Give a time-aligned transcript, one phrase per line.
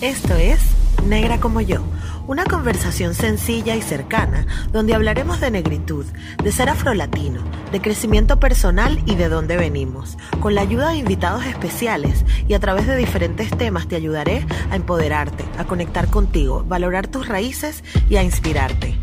[0.00, 0.60] Esto es
[1.06, 1.82] Negra como yo,
[2.26, 6.06] una conversación sencilla y cercana donde hablaremos de negritud,
[6.42, 10.16] de ser afrolatino, de crecimiento personal y de dónde venimos.
[10.40, 14.76] Con la ayuda de invitados especiales y a través de diferentes temas te ayudaré a
[14.76, 18.96] empoderarte, a conectar contigo, valorar tus raíces y a inspirarte.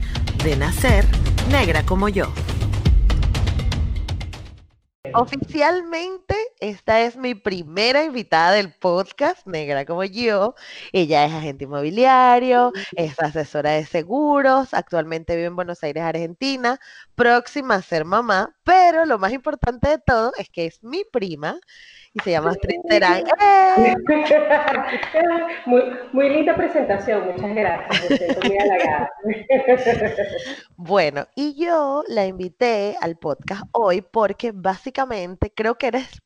[0.43, 1.05] De nacer,
[1.52, 2.32] negra como yo.
[5.20, 10.54] Oficialmente, esta es mi primera invitada del podcast, negra como yo.
[10.92, 16.80] Ella es agente inmobiliario, es asesora de seguros, actualmente vive en Buenos Aires, Argentina,
[17.16, 21.60] próxima a ser mamá, pero lo más importante de todo es que es mi prima
[22.18, 23.24] y se llama Astrid Terán.
[23.39, 23.96] ¡Eh!
[25.66, 25.82] Muy,
[26.14, 28.12] muy linda presentación, muchas gracias.
[28.12, 29.10] Estoy muy halagada.
[30.78, 36.22] Bueno, y yo la invité al podcast hoy porque básicamente creo que eres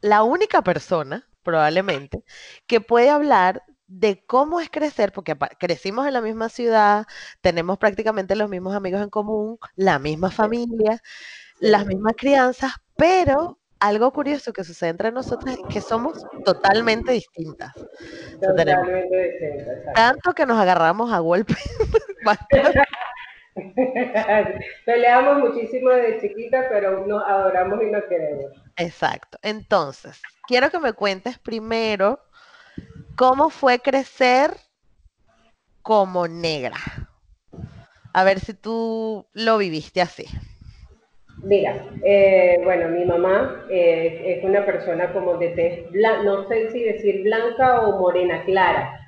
[0.00, 2.24] la única persona, probablemente,
[2.66, 7.06] que puede hablar de cómo es crecer, porque crecimos en la misma ciudad,
[7.40, 11.00] tenemos prácticamente los mismos amigos en común, la misma familia,
[11.60, 17.72] las mismas crianzas, pero algo curioso que sucede entre nosotras es que somos totalmente distintas.
[18.40, 19.92] Totalmente exacto.
[19.94, 21.58] tanto que nos agarramos a golpes.
[24.86, 28.52] Peleamos muchísimo desde chiquita, pero nos adoramos y nos queremos.
[28.76, 29.38] Exacto.
[29.42, 32.20] Entonces, quiero que me cuentes primero
[33.16, 34.52] cómo fue crecer
[35.82, 36.78] como negra.
[38.14, 40.26] A ver si tú lo viviste así.
[41.42, 46.70] Mira, eh, bueno, mi mamá eh, es una persona como de tez blanca, no sé
[46.70, 48.98] si decir blanca o morena clara.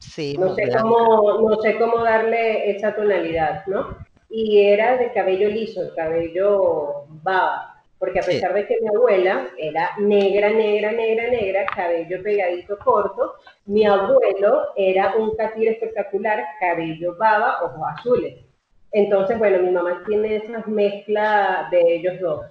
[0.00, 0.82] Sí, No sé blanca.
[0.82, 3.98] cómo, no sé cómo darle esa tonalidad, ¿no?
[4.30, 8.26] Y era de cabello liso, el cabello baba, porque a Sí.
[8.26, 13.34] pesar de que mi abuela era negra, negra, negra, negra, cabello pegadito corto,
[13.66, 18.47] mi abuelo era un catire espectacular, cabello baba, ojos azules.
[18.92, 22.46] Entonces, bueno, mi mamá tiene esa mezcla de ellos dos.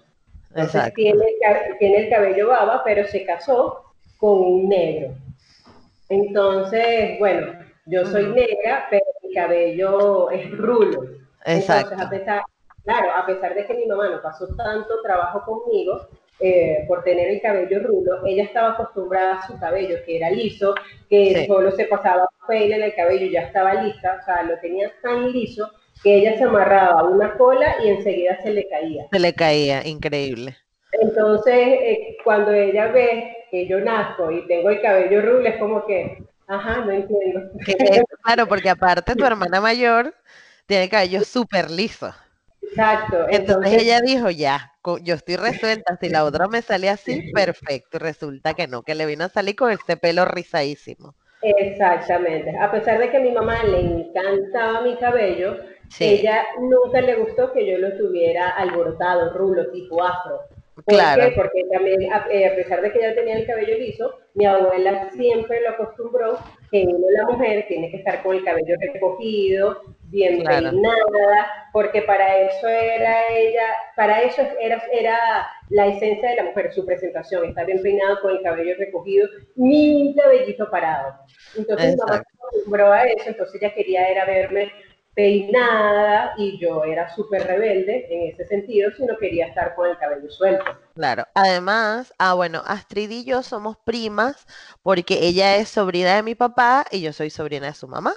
[0.50, 0.96] Entonces Exacto.
[0.96, 1.26] tiene,
[1.80, 3.84] tiene el cabello baba, pero se casó
[4.18, 5.14] con un negro.
[6.10, 7.48] Entonces, bueno,
[7.86, 11.04] yo soy negra, pero mi cabello es rulo.
[11.46, 12.10] Entonces, a Exacto.
[12.10, 12.42] pesar,
[12.84, 16.08] claro, a pesar de que mi mamá no pasó tanto trabajo conmigo
[16.40, 20.76] eh, por tener el cabello rulo, ella estaba acostumbrada a su cabello, que era liso,
[21.10, 21.48] que Sí.
[21.48, 24.90] solo se pasaba peine en el cabello y ya estaba lista, o sea, lo tenía
[25.02, 25.70] tan liso
[26.04, 29.08] que ella se amarraba una cola y enseguida se le caía.
[29.12, 30.58] Se le caía, increíble.
[30.92, 35.86] Entonces, eh, cuando ella ve que yo nazco y tengo el cabello rulo, es como
[35.86, 37.42] que, ajá, no entiendo.
[38.24, 40.14] Claro, porque aparte tu hermana mayor
[40.66, 42.14] tiene el cabello súper liso.
[42.62, 43.28] Exacto.
[43.30, 48.00] Entonces Entonces, ella dijo, ya, yo estoy resuelta, si la otra me sale así, perfecto.
[48.00, 51.16] Resulta que no, que le vino a salir con este pelo rizadísimo.
[51.42, 52.58] exactamente.
[52.60, 55.58] A pesar de que a mi mamá le encantaba mi cabello,
[55.90, 60.42] Sí, ella nunca le gustó que yo lo tuviera alborotado, rulo, tipo afro.
[60.76, 61.32] ¿Por claro, qué?
[61.36, 65.10] Porque también, a, eh, a pesar de que ella tenía el cabello liso, mi abuela
[65.10, 66.38] siempre lo acostumbró
[66.70, 72.04] que uno, la mujer, tiene que estar con el cabello recogido, bien claro, peinada, porque
[72.04, 73.66] para eso era ella,
[73.96, 78.32] para eso era, era la esencia de la mujer, su presentación, estar bien peinado con
[78.32, 81.16] el cabello recogido, ni un cabellito parado.
[81.58, 82.48] Entonces mi mamá se exacto.
[82.48, 84.72] acostumbró a eso, entonces ella quería era verme
[85.18, 89.98] peinada y yo era súper rebelde en ese sentido, si no quería estar con el
[89.98, 90.64] cabello suelto.
[90.94, 94.46] Claro, además, ah, bueno, Astrid y yo somos primas
[94.84, 98.14] porque ella es sobrina de mi papá y yo soy sobrina de su mamá.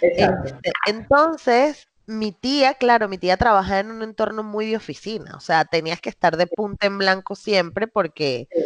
[0.00, 0.54] Exacto.
[0.54, 5.40] Este, entonces, mi tía, claro, mi tía trabajaba en un entorno muy de oficina, o
[5.40, 8.60] sea, tenías que estar de punta en blanco siempre porque Sí,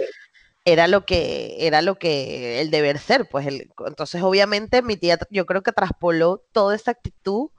[0.66, 5.18] era lo que, era lo que, el deber ser, pues, el- entonces obviamente mi tía,
[5.30, 7.50] yo creo que traspoló toda esa actitud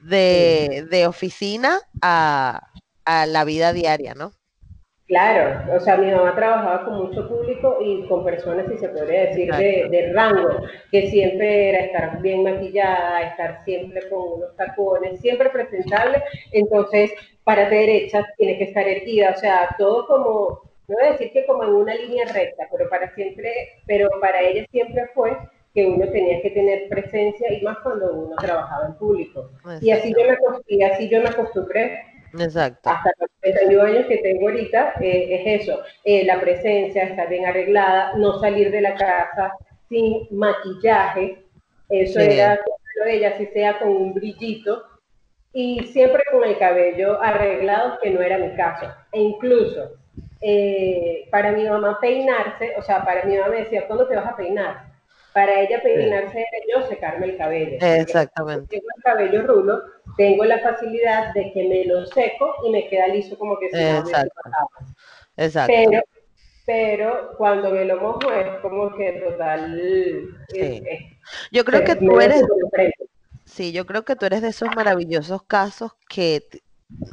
[0.00, 2.68] de, de oficina a,
[3.06, 4.34] a la vida diaria, ¿no?
[5.08, 9.26] Claro, o sea, mi mamá trabajaba con mucho público y con personas, si se podría
[9.26, 15.50] decir, de rango, que siempre era estar bien maquillada, estar siempre con unos tacones, siempre
[15.50, 16.22] presentable.
[16.52, 17.10] Entonces,
[17.44, 21.46] para derecha tiene que estar erguida, o sea, todo como, no voy a decir que
[21.46, 23.50] como en una línea recta, pero para siempre,
[23.86, 25.36] pero para ella siempre fue
[25.74, 29.50] que uno tenía que tener presencia y más cuando uno trabajaba en público.
[29.80, 31.98] Y así yo me, acos- y así yo me acostumbré.
[32.38, 37.28] Exacto, hasta los 31 años que tengo ahorita, eh, es eso, eh, la presencia, estar
[37.28, 39.52] bien arreglada, no salir de la casa
[39.88, 41.44] sin maquillaje,
[41.90, 42.58] eso sí, era
[42.96, 44.82] lo de ella, así sea con un brillito,
[45.52, 48.86] y siempre con el cabello arreglado, que no era mi caso.
[49.12, 49.92] E incluso
[50.42, 54.26] eh, para mi mamá peinarse, o sea, para mi mamá me decía, ¿cuándo te vas
[54.26, 54.92] a peinar?
[55.32, 57.78] para ella peinarse era yo secarme el cabello.
[57.80, 58.66] Exactamente.
[58.68, 59.82] Tengo el cabello rulo,
[60.16, 63.98] tengo la facilidad de que me lo seco y me queda liso como que se
[63.98, 64.40] Exacto.
[65.36, 65.72] Exacto.
[65.74, 66.02] Pero,
[66.66, 69.78] pero cuando me lo mojo es como que total.
[70.48, 70.82] Sí.
[71.50, 72.44] yo creo que tú eres.
[73.44, 76.42] Sí, yo creo que tú eres de esos maravillosos casos que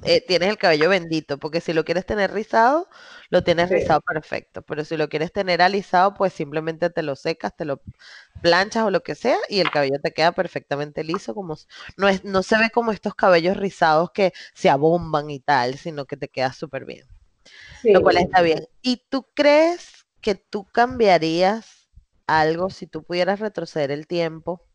[0.03, 2.87] eh, tienes el cabello bendito, porque si lo quieres tener rizado,
[3.29, 7.55] lo tienes rizado perfecto, pero si lo quieres tener alisado, pues simplemente te lo secas,
[7.55, 7.81] te lo
[8.41, 11.57] planchas o lo que sea y el cabello te queda perfectamente liso, como
[11.97, 16.05] no es no se ve como estos cabellos rizados que se abomban y tal, sino
[16.05, 17.05] que te queda súper bien.
[17.83, 18.67] Lo cual está bien.
[18.81, 21.89] ¿Y tú crees que tú cambiarías
[22.27, 24.68] algo si tú pudieras retroceder el tiempo?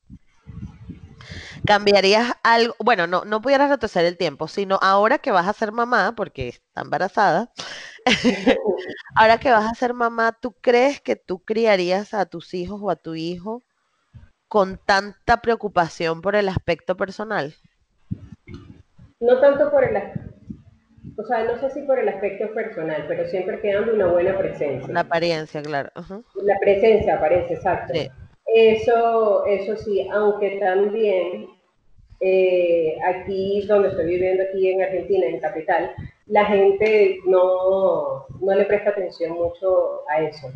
[1.67, 2.75] ¿Cambiarías algo?
[2.79, 6.49] Bueno, no, no pudieras retroceder el tiempo, sino ahora que vas a ser mamá, porque
[6.49, 7.51] está embarazada,
[9.15, 12.91] ahora que vas a ser mamá, ¿tú crees que tú criarías a tus hijos o
[12.91, 13.63] a tu hijo
[14.49, 17.55] con tanta preocupación por el aspecto personal?
[19.21, 19.97] No tanto por el
[21.17, 24.93] o sea, no sé si por el aspecto personal, pero siempre quedando una buena presencia.
[24.93, 25.91] La apariencia, claro.
[26.35, 27.93] La presencia aparece, exacto.
[28.47, 31.49] Eso, eso sí, aunque también
[32.21, 35.93] eh, aquí donde estoy viviendo, aquí en Argentina, en Capital,
[36.27, 40.49] la gente no, no le presta atención mucho a eso.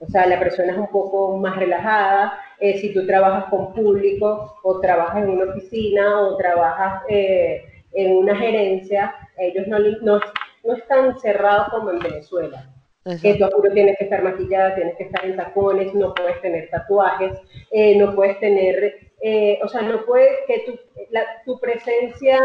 [0.00, 2.40] O sea, la persona es un poco más relajada.
[2.60, 7.62] Eh, si tú trabajas con público o trabajas en una oficina o trabajas eh,
[7.92, 10.20] en una gerencia, ellos no, no,
[10.64, 12.68] no están cerrados como en Venezuela
[13.16, 16.68] que tú apuro tienes que estar maquillada, tienes que estar en tacones, no puedes tener
[16.70, 17.38] tatuajes,
[17.70, 20.78] eh, no puedes tener, eh, o sea, no puedes que tu,
[21.44, 22.38] tu presencia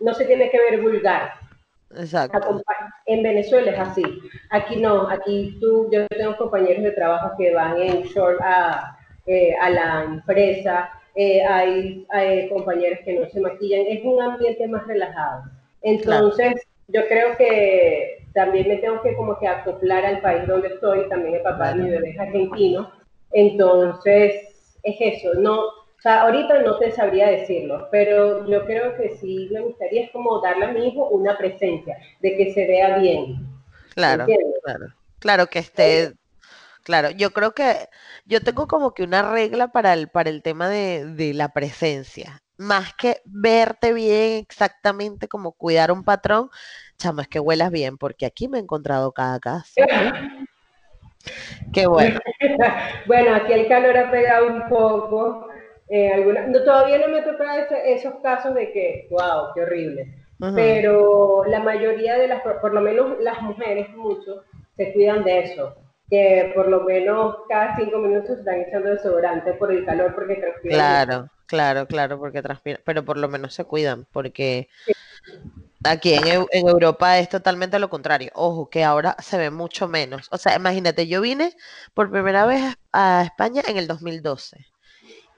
[0.00, 1.32] no se tiene que ver vulgar.
[1.94, 2.62] Exacto.
[3.04, 4.02] En Venezuela es así.
[4.50, 8.96] Aquí no, aquí tú, yo tengo compañeros de trabajo que van en short a,
[9.26, 14.86] eh, a la empresa, hay, hay, compañeros que no se maquillan, es un ambiente más
[14.86, 15.42] relajado.
[15.82, 16.54] Entonces,
[16.92, 21.36] yo creo que también me tengo que como que acoplar al país donde estoy, también
[21.36, 22.92] el papá de mi bebé es argentino,
[23.32, 29.16] entonces es eso, no, o sea, ahorita no te sabría decirlo, pero yo creo que
[29.16, 32.98] sí me gustaría es como darle a mi hijo una presencia, de que se vea
[32.98, 33.46] bien.
[33.94, 34.26] Claro,
[34.64, 34.86] claro,
[35.18, 36.12] claro que esté,
[36.82, 37.88] claro, yo creo que
[38.24, 42.42] yo tengo como que una regla para el, para el tema de, de la presencia
[42.62, 46.48] más que verte bien exactamente como cuidar un patrón,
[46.96, 49.74] chamo, es que huelas bien, porque aquí me he encontrado cada casa.
[51.72, 52.18] Qué bueno.
[53.06, 55.48] bueno, aquí el calor ha pegado un poco.
[55.88, 60.14] Eh, no, todavía no me ha tocado esos casos de que, wow, qué horrible.
[60.56, 64.42] Pero la mayoría de las, por lo menos las mujeres, mucho,
[64.76, 65.76] se cuidan de eso.
[66.12, 70.78] Que por lo menos cada cinco minutos están echando desodorante por el calor porque transpiran.
[70.78, 72.82] Claro, claro, claro, porque transpiran.
[72.84, 74.68] Pero por lo menos se cuidan, porque
[75.84, 78.30] Aquí en, Europa es totalmente lo contrario.
[78.34, 80.28] Ojo, que ahora se ve mucho menos.
[80.30, 81.56] O sea, imagínate, yo vine
[81.92, 84.71] por primera vez a España en el 2012.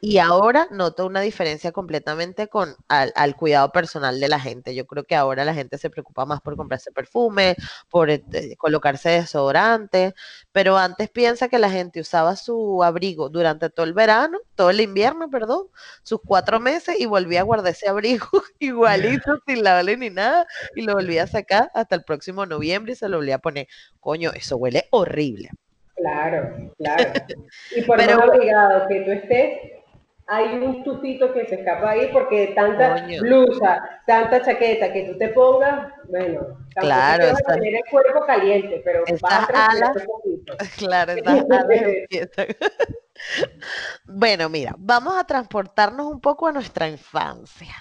[0.06, 4.74] Y ahora noto una diferencia completamente con al, cuidado personal de la gente.
[4.74, 7.56] Yo creo que ahora la gente se preocupa más por comprarse perfume,
[7.88, 10.12] por este, colocarse desodorante,
[10.52, 14.82] pero antes piensa que la gente usaba su abrigo durante todo el verano, todo el
[14.82, 15.69] invierno, perdón,
[16.02, 20.82] sus cuatro meses y volvía a guardar ese abrigo igualito, sin lavarle ni nada, y
[20.82, 23.69] lo volvía a sacar hasta el próximo noviembre y se lo volvía a poner.
[24.00, 25.48] Coño, eso huele horrible.
[25.96, 27.12] Claro, claro.
[27.74, 29.83] Y por Pero, obligado que tú estés
[30.26, 35.28] hay un tupito que se escapa ahí porque tanta blusa, tanta chaqueta que tú te
[35.28, 40.56] pongas, bueno, claro, vas a tener el cuerpo caliente, pero vas a poquito.
[40.78, 41.44] Claro, estas
[44.04, 47.74] bueno, mira, vamos a transportarnos un poco a nuestra infancia.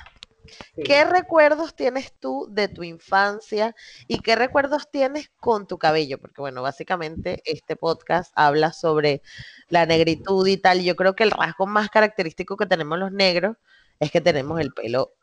[0.84, 3.76] ¿Qué recuerdos tienes tú de tu infancia
[4.08, 6.18] y qué recuerdos tienes con tu cabello?
[6.20, 9.22] Porque bueno, básicamente este podcast habla sobre
[9.70, 10.82] la negritud y tal.
[10.84, 13.58] Yo creo que el rasgo más característico que tenemos los negros
[14.00, 15.14] es que tenemos el pelo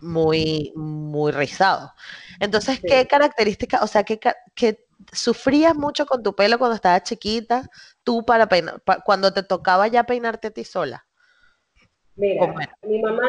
[0.00, 1.92] muy, muy rizado.
[2.40, 4.18] Entonces, ¿qué características, o sea, qué,
[5.12, 7.68] sufrías mucho con tu pelo cuando estabas chiquita,
[8.02, 11.06] tú para peinar, cuando te tocaba ya peinarte a ti sola?
[12.16, 13.28] Mira, mi mamá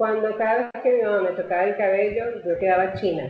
[0.00, 3.28] cuando cada vez que mi mamá me tocaba el cabello, yo quedaba china.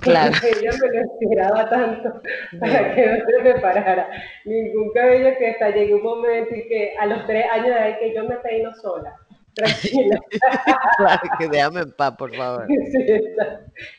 [0.00, 0.32] Claro.
[0.42, 2.20] Ella me lo estiraba tanto
[2.58, 4.08] para que no se me parara
[4.44, 7.94] ningún cabello que hasta llegué un momento y que a los tres años de ahí
[8.00, 9.14] que yo me peino sola.
[9.54, 10.18] tranquila.
[10.96, 12.66] claro, que déjame en paz, por favor.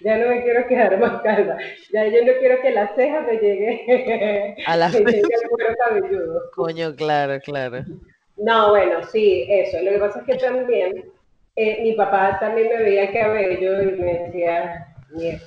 [0.02, 1.56] ya no me quiero quedar más calma.
[1.94, 5.74] Ya yo no quiero que la ceja me llegue, a la me llegue al cuero
[5.86, 6.42] cabelludo.
[6.54, 7.86] Coño, claro, claro.
[8.36, 9.82] No, bueno, sí, eso.
[9.82, 11.14] Lo que pasa es que también
[11.60, 14.88] eh, mi papá también me veía el cabello y me decía,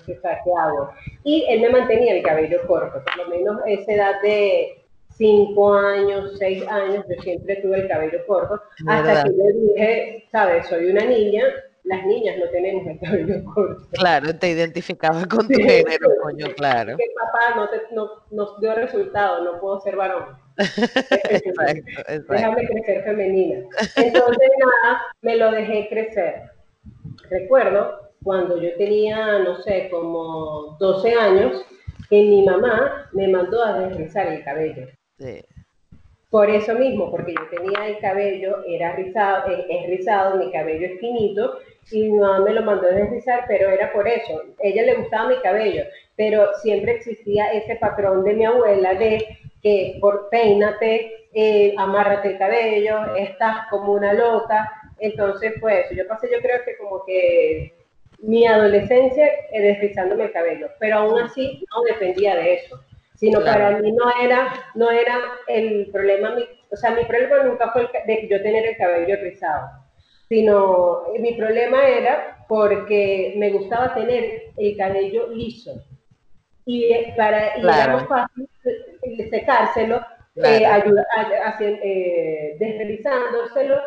[0.05, 0.21] ¿qué
[0.61, 0.91] hago?
[1.25, 4.85] Y él me mantenía el cabello corto, por lo menos esa edad de
[5.17, 10.67] cinco años, seis años, yo siempre tuve el cabello corto, hasta que yo dije, sabes,
[10.67, 11.45] soy una niña,
[11.85, 13.89] las niñas no tenemos el cabello corto.
[13.93, 16.97] Claro, te identificabas con tu género, coño, claro.
[16.97, 20.37] Que papá no, te, no, no dio resultado, no puedo ser varón.
[20.59, 22.33] exacto, exacto.
[22.33, 23.65] Déjame crecer femenina.
[23.97, 26.43] Entonces, nada, me lo dejé crecer.
[27.31, 31.65] Recuerdo cuando yo tenía, no sé, como 12 años,
[32.09, 34.87] que mi mamá me mandó a desrizar el cabello.
[35.19, 35.43] Sí.
[36.33, 40.99] Por eso mismo, porque yo tenía el cabello, era rizado, es, rizado, mi cabello es
[40.99, 41.59] finito,
[41.91, 44.41] y mi mamá me lo mandó a desrizar, pero era por eso.
[44.61, 45.85] Ella le gustaba mi cabello,
[46.17, 49.27] pero siempre existía ese patrón de mi abuela de
[49.63, 54.73] que por peínate, eh, amárrate el cabello, estás como una loca.
[55.01, 57.75] Entonces, pues, yo pasé, yo creo que como que
[58.21, 62.81] mi adolescencia eh, deslizándome el cabello, pero aún así no dependía de eso,
[63.23, 66.35] sino para mí no era, no era el problema,
[66.69, 69.69] o sea, mi problema nunca fue de yo tener el cabello rizado,
[70.29, 75.85] sino eh, mi problema era porque me gustaba tener el cabello liso.
[76.67, 78.49] Y eh, para y era más fácil
[79.31, 80.05] secárselo,
[80.43, 81.59] ayudar,
[82.59, 83.81] deslizándoselo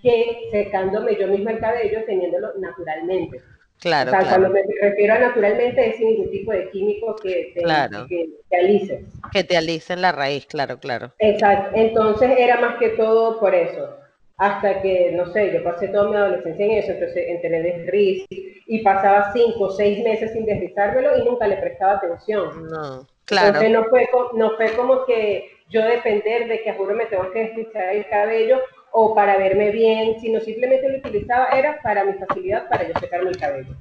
[0.00, 3.42] que secándome yo misma el cabello teniéndolo naturalmente.
[3.80, 7.52] Claro, o sea, cuando me refiero a naturalmente es sin ningún tipo de químico que
[7.54, 7.62] te,
[8.08, 9.04] que te alice.
[9.32, 11.12] Que te alice en la raíz, claro, claro.
[11.18, 11.70] Exacto.
[11.74, 13.96] Entonces era más que todo por eso.
[14.36, 18.82] Hasta que, no sé, yo pasé toda mi adolescencia en eso, entonces entré desriz y
[18.82, 22.68] pasaba cinco o seis meses sin desrizármelo y nunca le prestaba atención.
[22.70, 23.48] No, claro.
[23.48, 27.48] Entonces no fue, no fue como que yo depender de que juro me tengo que
[27.48, 28.60] desrizar el cabello
[28.92, 33.30] o para verme bien, sino simplemente lo utilizaba era para mi facilidad para yo secarme
[33.30, 33.74] el cabello.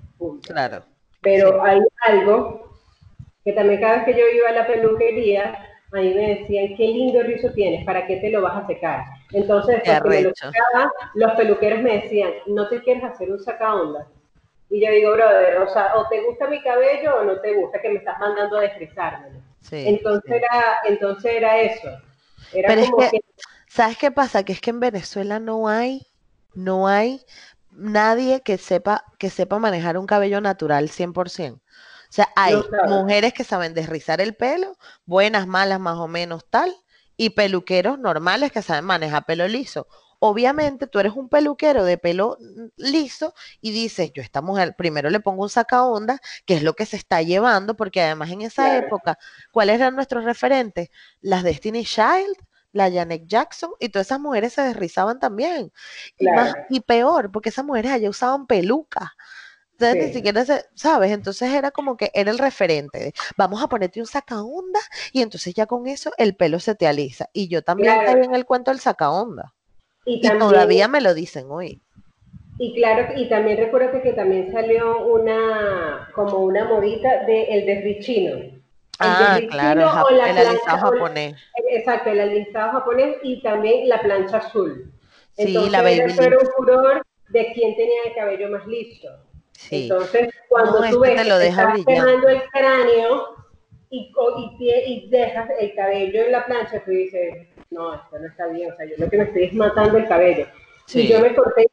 [0.44, 0.84] Claro.
[1.22, 2.70] Pero hay algo
[3.44, 6.88] que también cada vez que yo iba a la peluquería, a mí me decían, qué
[6.88, 9.04] lindo rizo tienes, ¿para qué te lo vas a secar?
[9.32, 10.32] Entonces, lo
[11.16, 14.08] los peluqueros me decían, no te quieres hacer un sacaondas.
[14.70, 17.82] Y yo digo, brother, o sea, o te gusta mi cabello o no te gusta
[17.82, 19.42] que me estás mandando a desfrizármelo.
[19.72, 21.90] entonces, Era, entonces era eso.
[22.54, 23.20] Era como que
[23.70, 24.44] ¿Sabes qué pasa?
[24.44, 26.08] Que es que en Venezuela no hay,
[26.56, 27.24] no hay
[27.72, 31.54] nadie que sepa, que sepa manejar un cabello natural 100%.
[31.54, 31.62] O
[32.10, 32.56] sea, hay
[32.88, 36.76] mujeres que saben desrizar el pelo, buenas, malas, más o menos tal,
[37.16, 39.88] y peluqueros normales que saben manejar pelo liso.
[40.18, 42.38] Obviamente tú eres un peluquero de pelo
[42.76, 46.88] liso y dices, yo esta mujer, primero le pongo un sacaondas, que es lo que
[46.88, 49.20] se está llevando, porque además en esa época,
[49.52, 50.90] ¿cuáles eran nuestros referentes?
[51.22, 52.36] Las Destiny Child,
[52.72, 55.72] la Janet Jackson, y todas esas mujeres se desrizaban también.
[56.18, 59.10] Y, más, y peor, porque esas mujeres allá usaban pelucas.
[59.74, 61.12] Entonces, ni siquiera se, ¿sabes?
[61.12, 63.14] Entonces era como que era el referente.
[63.38, 64.80] vamos a ponerte un sacaonda
[65.14, 67.30] y entonces ya con eso el pelo se te alisa.
[67.32, 68.24] Y yo también claro.
[68.24, 69.54] en el cuento del sacaonda.
[70.06, 71.82] Y, y todavía me lo dicen hoy.
[72.58, 78.59] Y claro, y también recuerdo que también salió una, como una modita de el desrichino.
[79.00, 81.36] Ah, claro, el, alisado japonés.
[81.70, 84.92] exacto, el alisado japonés y también la plancha azul.
[85.38, 89.08] sí, la baby era un furor de quién tenía el cabello más listo.
[89.54, 89.84] Sí.
[89.84, 93.36] Entonces, cuando tú este ves que estás quemando el cráneo
[93.90, 94.12] y,
[94.60, 98.72] y, y, dejas el cabello en la plancha, tú dices, no, esto no está bien,
[98.72, 100.48] o sea, yo lo que me estoy es matando el cabello.
[100.86, 101.02] Sí.
[101.02, 101.70] Y yo me corté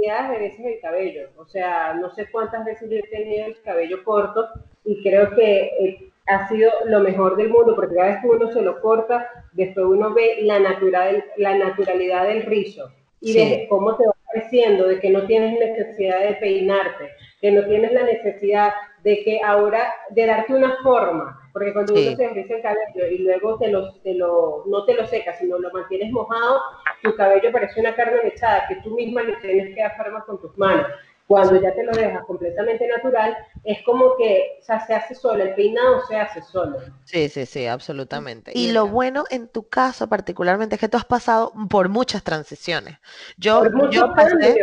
[0.00, 4.02] de veces el cabello, o sea, no sé cuántas veces yo he tenido el cabello
[4.02, 4.48] corto
[4.84, 8.52] y creo que eh, ha sido lo mejor del mundo, porque cada vez que uno
[8.52, 13.96] se lo corta, después uno ve la, natural, la naturalidad del rizo y de cómo
[13.96, 17.10] te va creciendo, de que no tienes necesidad de peinarte,
[17.40, 18.72] que no tienes la necesidad
[19.02, 23.18] de que ahora, de darte una forma, porque cuando uno se riza el cabello y
[23.18, 26.60] luego te lo, te lo, no te lo secas, sino lo mantienes mojado,
[27.02, 30.40] tu cabello parece una carne mechada que tú misma le tienes que dar forma con
[30.40, 30.86] tus manos.
[31.30, 35.44] Cuando ya te lo dejas completamente natural, es como que o sea, se hace solo,
[35.44, 36.80] el peinado se hace solo.
[37.04, 38.50] Sí, sí, sí, absolutamente.
[38.52, 42.98] Y lo bueno en tu caso particularmente es que tú has pasado por muchas transiciones.
[43.36, 44.58] Yo, yo pasé,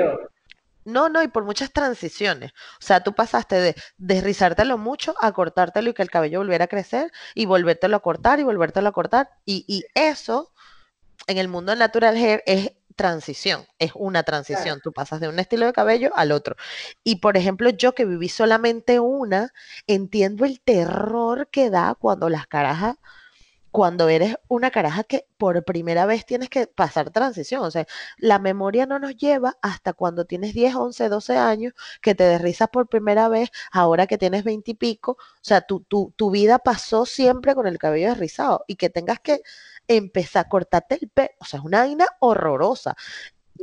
[0.83, 2.51] no, no, y por muchas transiciones.
[2.51, 6.67] O sea, tú pasaste de desrizártelo mucho a cortártelo y que el cabello volviera a
[6.67, 9.29] crecer y volvértelo a cortar y volvértelo a cortar.
[9.45, 10.51] Y, y eso
[11.27, 14.81] en el mundo natural hair es transición, es una transición.
[14.83, 16.57] Tú pasas de un estilo de cabello al otro.
[17.05, 19.53] Y por ejemplo, yo que viví solamente una,
[19.87, 22.97] entiendo el terror que da cuando las carajas
[23.71, 27.63] cuando eres una caraja que por primera vez tienes que pasar transición.
[27.63, 27.85] O sea,
[28.17, 32.69] la memoria no nos lleva hasta cuando tienes 10, 11, 12 años, que te derrizas
[32.69, 35.11] por primera vez, ahora que tienes 20 y pico.
[35.11, 39.19] O sea, tu, tu, tu vida pasó siempre con el cabello derrizado y que tengas
[39.19, 39.41] que
[39.87, 41.29] empezar a cortarte el pelo.
[41.39, 42.95] O sea, es una vaina horrorosa.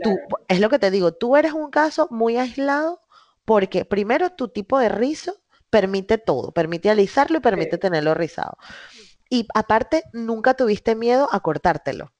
[0.02, 3.00] Tú, es lo que te digo, tú eres un caso muy aislado
[3.44, 5.36] porque primero tu tipo de rizo
[5.70, 8.56] permite todo, permite alisarlo y permite tenerlo rizado.
[9.28, 12.12] Y aparte, nunca tuviste miedo a cortártelo.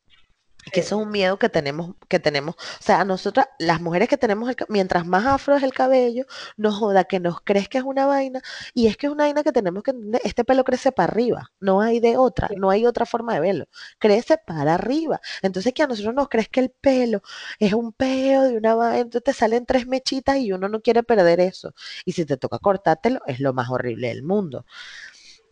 [0.73, 2.55] Que eso es un miedo que tenemos, que tenemos.
[2.57, 6.25] O sea, a nosotras, las mujeres que tenemos, el, mientras más afro es el cabello,
[6.57, 8.41] nos joda que nos crees que es una vaina.
[8.73, 9.93] Y es que es una vaina que tenemos que.
[10.25, 11.53] Este pelo crece para arriba.
[11.61, 12.49] No hay de otra.
[12.57, 13.67] No hay otra forma de verlo.
[13.99, 15.21] Crece para arriba.
[15.43, 17.23] Entonces, que a nosotros nos crees que el pelo
[17.59, 19.01] es un pelo de una vaina.
[19.01, 21.75] Entonces te salen tres mechitas y uno no quiere perder eso.
[22.05, 24.65] Y si te toca cortártelo, es lo más horrible del mundo.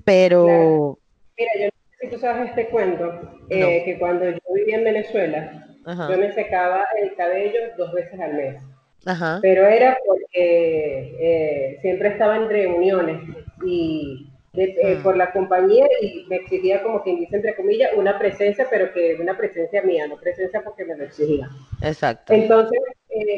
[0.05, 0.99] Pero.
[1.37, 3.13] Mira, yo si tú sabes este cuento,
[3.49, 8.35] eh, que cuando yo vivía en Venezuela, yo me secaba el cabello dos veces al
[8.35, 8.63] mes.
[9.07, 9.39] Ajá.
[9.41, 13.21] Pero era porque eh, siempre estaba en reuniones
[13.65, 15.03] y eh, mm.
[15.03, 19.17] por la compañía y me exigía como quien dice entre comillas una presencia, pero que
[19.21, 21.49] una presencia mía, no presencia porque me lo exigía.
[21.83, 22.33] Exacto.
[22.33, 22.79] Entonces,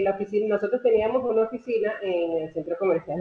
[0.00, 3.18] la oficina, nosotros teníamos una oficina en el centro comercial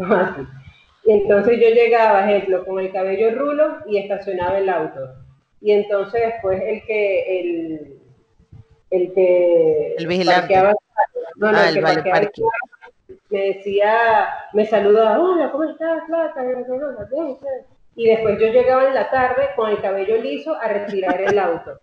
[1.06, 5.23] Y entonces yo llegaba, ejemplo, con el cabello rulo y estacionaba el auto.
[5.64, 8.02] Y entonces después el que, el,
[8.90, 9.96] el que...
[9.98, 10.54] El vigilante.
[11.38, 12.30] No, no, ah, el, que vale
[13.30, 16.44] me decía, me saludaba, hola, ¿cómo estás, Plata?
[17.96, 21.80] Y después yo llegaba en la tarde con el cabello liso a retirar el auto.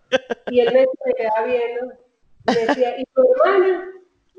[0.49, 1.93] Y él me, me quedaba viendo,
[2.47, 3.85] y me decía, ¿y tu hermana?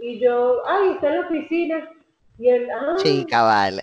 [0.00, 1.90] Y yo, ay, está en la oficina.
[2.38, 3.82] Y él, ah, Chica, vale.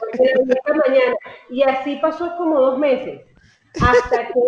[0.68, 1.16] mañana.
[1.50, 3.22] Y así pasó como dos meses.
[3.75, 4.39] Hasta que,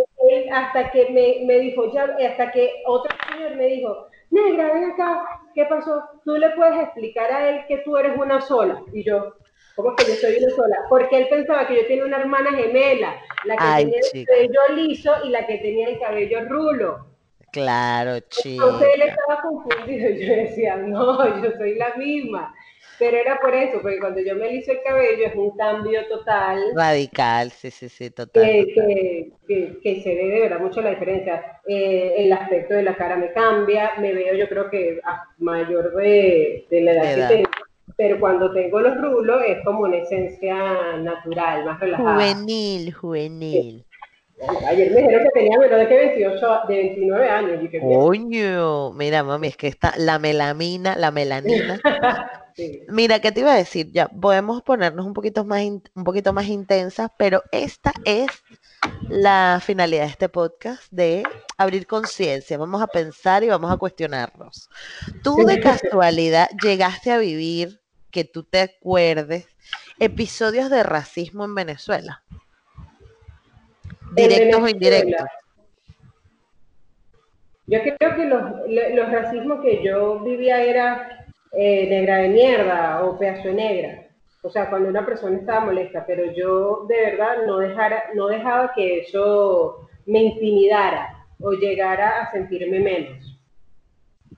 [0.51, 5.41] hasta que me, me, dijo, ya, hasta que otro señor me dijo, negra, ven acá,
[5.53, 6.01] ¿qué pasó?
[6.23, 8.81] Tú le puedes explicar a él que tú eres una sola.
[8.93, 9.35] Y yo,
[9.75, 10.77] ¿cómo que yo soy una sola?
[10.89, 15.13] Porque él pensaba que yo tenía una hermana gemela, la que tenía el cabello liso
[15.25, 17.11] y la que tenía el cabello rulo.
[17.51, 18.63] Claro, chica.
[18.63, 20.09] Entonces él estaba confundido.
[20.19, 22.53] Yo decía, no, yo soy la misma.
[23.01, 26.59] Pero era por eso, porque cuando yo me aliso el cabello es un cambio total.
[26.75, 28.43] Radical, sí, sí, sí, total.
[28.43, 29.31] Que,
[29.81, 31.59] que, se ve de verdad mucho la diferencia.
[31.67, 35.95] Eh, el aspecto de la cara me cambia, me veo yo creo que a mayor
[35.95, 37.49] de, la edad, que tengo.
[37.97, 42.13] Pero cuando tengo los rulos es como una esencia natural, más relajada.
[42.13, 43.85] Juvenil, juvenil.
[44.67, 47.69] Ayer me dijeron que tenía menos de que 28, de 29 años.
[47.81, 51.79] Coño, mira, mami, es que está la melamina, la melanina.
[52.87, 53.91] Mira, ¿qué te iba a decir?
[53.91, 58.29] Ya podemos ponernos un poquito más, un poquito más intensas, pero esta es
[59.09, 61.23] la finalidad de este podcast de
[61.57, 62.57] abrir conciencia.
[62.57, 64.69] Vamos a pensar y vamos a cuestionarnos.
[65.23, 69.47] ¿Tú de casualidad llegaste a vivir, que tú te acuerdes,
[69.99, 72.23] episodios de racismo en Venezuela?
[74.13, 75.27] Directos o indirectos.
[77.67, 78.41] Yo creo que los,
[78.95, 81.20] los racismos que yo vivía era
[81.53, 84.07] eh, negra de mierda o pedazo de negra.
[84.43, 88.73] O sea, cuando una persona estaba molesta, pero yo de verdad no, dejara, no dejaba
[88.73, 93.37] que eso me intimidara o llegara a sentirme menos.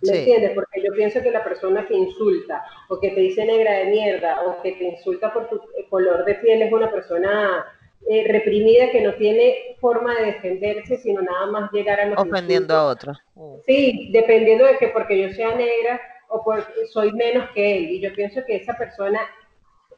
[0.02, 0.52] ¿Me entiendes?
[0.54, 4.42] Porque yo pienso que la persona que insulta o que te dice negra de mierda
[4.46, 7.66] o que te insulta por tu color de piel es una persona
[8.10, 12.74] eh, reprimida que no tiene forma de defenderse, sino nada más llegar a los Ofendiendo
[12.74, 13.18] a otros.
[13.66, 16.02] Sí, dependiendo de que porque yo sea negra,
[16.34, 16.44] o
[16.92, 17.90] soy menos que él.
[17.92, 19.20] Y yo pienso que esa persona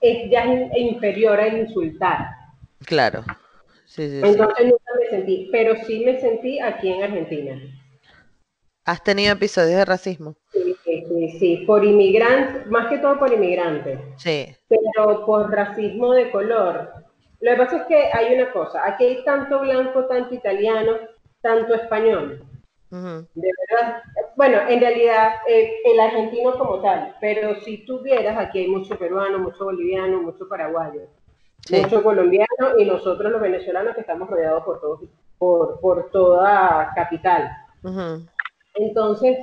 [0.02, 0.46] es ya
[0.76, 2.28] inferior a insultar.
[2.86, 3.24] Claro.
[3.98, 7.62] Entonces nunca me sentí, pero sí me sentí aquí en Argentina.
[8.84, 10.36] ¿Has tenido episodios de racismo?
[10.52, 14.00] Sí, sí, sí, por inmigrantes, más que todo por inmigrantes.
[14.18, 14.56] Sí.
[14.68, 16.92] Pero por racismo de color.
[17.40, 20.98] Lo que pasa es que hay una cosa, aquí hay tanto blanco, tanto italiano,
[21.42, 22.44] tanto español.
[22.90, 24.04] De verdad,
[24.36, 28.98] bueno, en realidad eh, el argentino como tal, pero si tú vieras, aquí hay mucho
[28.98, 31.02] peruano, mucho boliviano, mucho paraguayo,
[31.72, 35.00] mucho colombiano y nosotros los venezolanos que estamos rodeados por, todo,
[35.38, 37.50] por, por toda capital.
[38.76, 39.38] Entonces,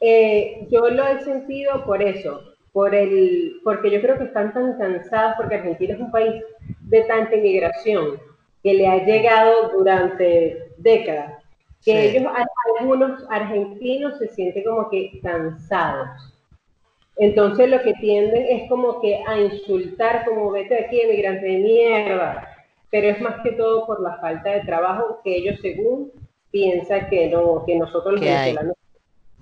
[0.00, 4.76] eh, yo lo he sentido por eso, por el, porque yo creo que están tan
[4.78, 6.42] cansados, porque Argentina es un país
[6.80, 8.20] de tanta inmigración
[8.62, 11.44] que le ha llegado durante décadas
[11.84, 12.46] que ellos han,
[12.80, 16.08] algunos argentinos se sienten como que cansados.
[17.16, 22.48] Entonces lo que tienden es como que a insultar, como vete aquí, emigrante de mierda.
[22.90, 26.12] Pero es más que todo por la falta de trabajo que ellos según
[26.50, 28.76] piensan que no, que nosotros los venezolanos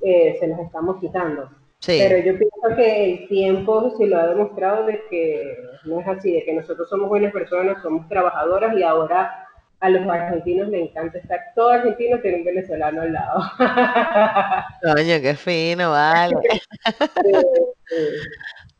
[0.02, 1.48] eh, se los estamos quitando.
[1.84, 6.32] Pero yo pienso que el tiempo sí lo ha demostrado de que no es así,
[6.32, 9.48] de que nosotros somos buenas personas, somos trabajadoras y ahora
[9.82, 11.40] a los argentinos les encanta estar.
[11.54, 13.42] Todo argentino tiene un venezolano al lado.
[14.82, 16.34] Coño, qué fino, vale.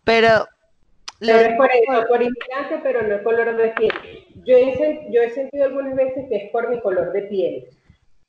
[0.05, 0.47] Pero.
[1.19, 3.93] Pero es por eso, por inmigrante, pero no el color de piel.
[4.45, 7.69] Yo he, yo he sentido algunas veces que es por mi color de piel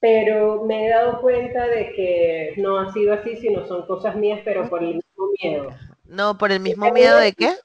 [0.03, 4.41] pero me he dado cuenta de que no ha sido así, sino son cosas mías,
[4.43, 5.69] pero por el mismo miedo.
[6.03, 7.55] No, por el mismo miedo de qué?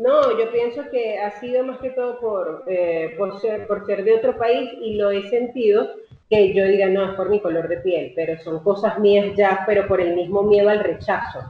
[0.00, 4.02] No, yo pienso que ha sido más que todo por, eh, por, ser, por ser
[4.02, 5.90] de otro país y lo he sentido
[6.30, 9.62] que yo diga, no, es por mi color de piel, pero son cosas mías ya,
[9.66, 11.40] pero por el mismo miedo al rechazo,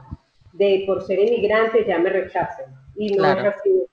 [0.51, 2.65] de por ser inmigrante ya me rechacen.
[2.97, 3.85] Y no es así,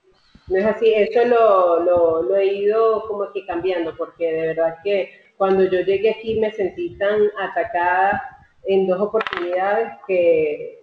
[0.49, 4.75] no es así, eso lo, lo, lo he ido como que cambiando, porque de verdad
[4.83, 8.21] que cuando yo llegué aquí me sentí tan atacada
[8.65, 10.78] en dos oportunidades que,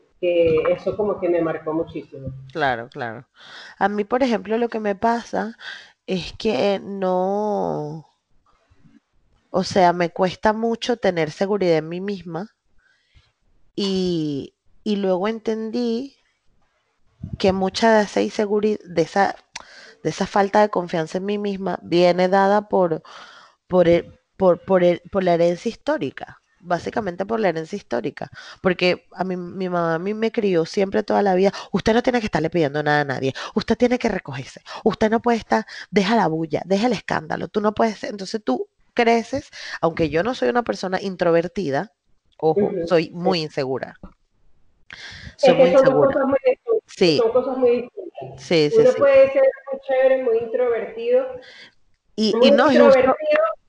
[0.70, 2.28] eso como que me marcó muchísimo.
[2.52, 3.26] Claro, claro.
[3.78, 5.56] A mí, por ejemplo, lo que me pasa
[6.06, 8.06] es que no,
[9.50, 12.54] o sea, me cuesta mucho tener seguridad en mí misma
[13.74, 16.16] y, y luego entendí
[17.38, 19.36] que mucha de esa inseguridad, de esa,
[20.02, 23.02] de esa falta de confianza en mí misma viene dada por,
[23.66, 29.06] por, el, por, por, el, por la herencia histórica, básicamente por la herencia histórica, porque
[29.12, 32.20] a mí, mi mamá a mí me crió siempre toda la vida, usted no tiene
[32.20, 36.16] que estarle pidiendo nada a nadie, usted tiene que recogerse, usted no puede estar, deja
[36.16, 39.50] la bulla, deja el escándalo, tú no puedes, entonces tú creces,
[39.80, 41.92] aunque yo no soy una persona introvertida,
[42.38, 43.98] ojo, soy muy insegura.
[45.36, 46.16] Soy muy insegura.
[46.86, 47.18] sí.
[47.18, 48.42] Son cosas muy distintas.
[48.42, 51.26] Sí, sí, Uno puede ser muy chévere, muy introvertido.
[52.14, 52.70] Y, y no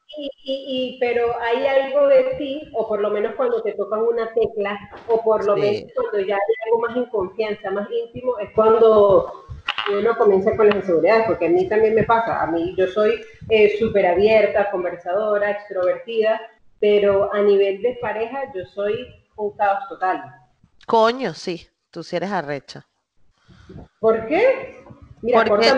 [0.08, 4.02] es justo y, pero hay algo de ti, o por lo menos cuando te tocan
[4.02, 8.38] una tecla, o por lo menos cuando ya hay algo más en confianza, más íntimo,
[8.40, 9.46] es cuando
[9.92, 13.22] uno comienza con las inseguridades, porque a mí también me pasa, a mí yo soy
[13.50, 16.42] eh, súper abierta, conversadora, extrovertida,
[16.80, 20.24] pero a nivel de pareja yo soy un caos total.
[20.86, 22.86] Coño, sí, tú sí eres arrecha.
[24.00, 24.84] ¿Por qué?
[25.22, 25.74] Mira, porque...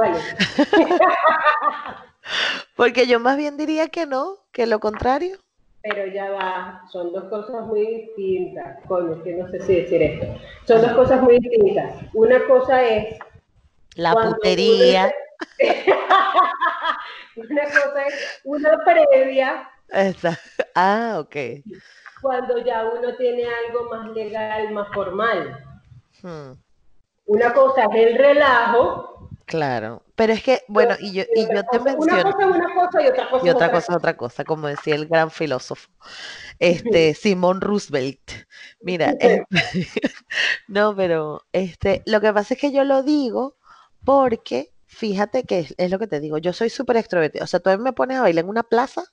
[0.00, 0.18] vale.
[2.76, 5.38] Porque yo más bien diría que no, que lo contrario.
[5.82, 8.78] Pero ya va, son dos cosas muy distintas.
[8.86, 10.26] Coño, que no sé si decir esto.
[10.66, 11.94] Son dos cosas muy distintas.
[12.14, 13.16] Una cosa es.
[13.94, 15.12] La putería.
[17.36, 19.70] una cosa es una previa.
[20.74, 21.36] Ah, ok.
[22.20, 25.64] Cuando ya uno tiene algo más legal, más formal.
[26.22, 26.52] Hmm.
[27.26, 29.17] Una cosa es el relajo
[29.48, 31.96] Claro, pero es que, bueno, y yo, y yo te menciono.
[31.96, 34.68] Una cosa es una cosa y otra cosa y otra cosa es otra cosa, como
[34.68, 35.88] decía el gran filósofo,
[36.58, 38.30] este, Simón Roosevelt.
[38.82, 39.14] Mira,
[40.68, 43.56] no, pero este, lo que pasa es que yo lo digo
[44.04, 47.44] porque, fíjate que es, lo que te digo, yo soy súper extrovertida.
[47.44, 49.04] O sea, tú me pones a bailar en una plaza,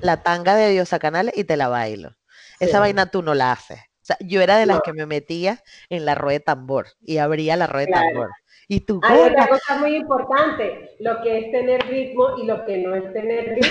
[0.00, 2.16] la tanga de Diosa Canales y te la bailo.
[2.58, 3.80] Esa vaina tú no la haces.
[3.80, 7.18] O sea, yo era de las que me metía en la rueda de tambor y
[7.18, 8.30] abría la rueda de tambor.
[8.72, 12.78] Y tú, Hay otra cosa muy importante, lo que es tener ritmo y lo que
[12.78, 13.68] no es tener ritmo.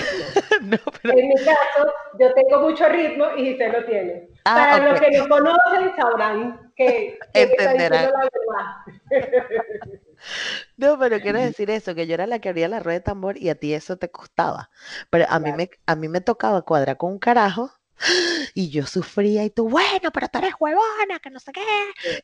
[1.02, 4.28] En mi caso, yo tengo mucho ritmo y usted lo tiene.
[4.44, 8.12] Ah, Para los que no conocen, sabrán que, entenderán.
[8.12, 8.28] La
[9.10, 9.90] verdad.
[10.76, 13.36] No, pero quiero decir eso, que yo era la que abría la rueda de tambor
[13.38, 14.70] y a ti eso te costaba.
[15.10, 17.72] Pero a, mí, me, a mí me tocaba cuadrar con un carajo
[18.54, 21.60] y yo sufría y tú, bueno, pero tú eres huevona, que no sé qué.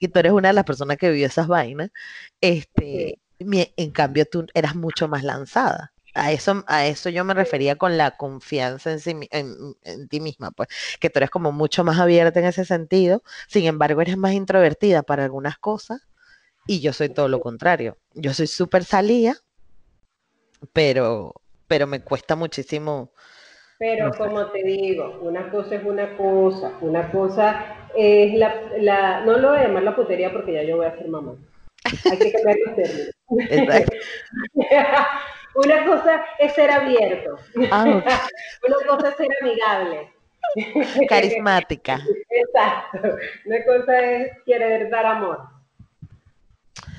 [0.00, 1.90] Y tú eres una de las personas que vivió esas vainas.
[2.40, 5.92] Este, en cambio, tú eras mucho más lanzada.
[6.14, 10.68] A eso, a eso yo me refería con la confianza en, en, ti misma, pues,
[10.98, 15.02] que tú eres como mucho más abierta en ese sentido, sin embargo eres más introvertida
[15.02, 16.08] para algunas cosas
[16.66, 17.98] y yo soy todo lo contrario.
[18.14, 19.36] Yo soy súper salía,
[20.72, 21.34] pero,
[21.66, 23.12] pero me cuesta muchísimo
[23.78, 27.64] pero como te digo, una cosa es una cosa, una cosa
[27.94, 31.08] es la, no lo voy a llamar la putería porque ya yo voy a ser
[31.08, 31.36] mamá.
[32.10, 33.10] Hay que cambiar los términos.
[35.54, 37.38] una cosa es ser abierto.
[37.70, 37.84] Ah,
[38.66, 40.12] una cosa es ser amigable.
[41.08, 42.00] Carismática.
[42.30, 43.16] Exacto.
[43.46, 45.40] Una cosa es querer dar amor.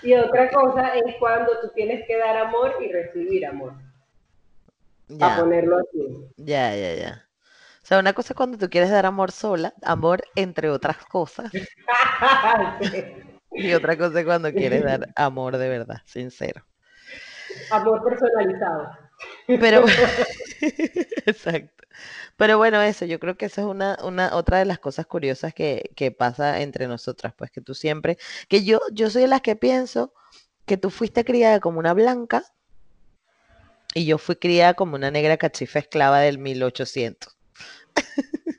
[0.02, 3.74] Y otra cosa es cuando tú tienes que dar amor y recibir amor.
[5.22, 6.32] A ponerlo así.
[6.38, 7.28] Ya, ya, ya.
[7.82, 11.52] sea, una cosa es cuando tú quieres dar amor sola, amor entre otras cosas,
[13.52, 16.64] y otra cosa es cuando quieres dar amor de verdad, sincero.
[17.72, 18.90] Amor personalizado.
[19.48, 19.86] Pero,
[21.26, 21.84] exacto.
[22.38, 25.54] Pero bueno, eso, yo creo que esa es una, una otra de las cosas curiosas
[25.54, 28.18] que, que pasa entre nosotras, pues que tú siempre,
[28.48, 30.14] que yo, yo soy de las que pienso
[30.66, 32.44] que tú fuiste criada como una blanca
[34.00, 37.38] y yo fui criada como una negra cachifa esclava del 1800.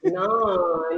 [0.03, 0.27] No,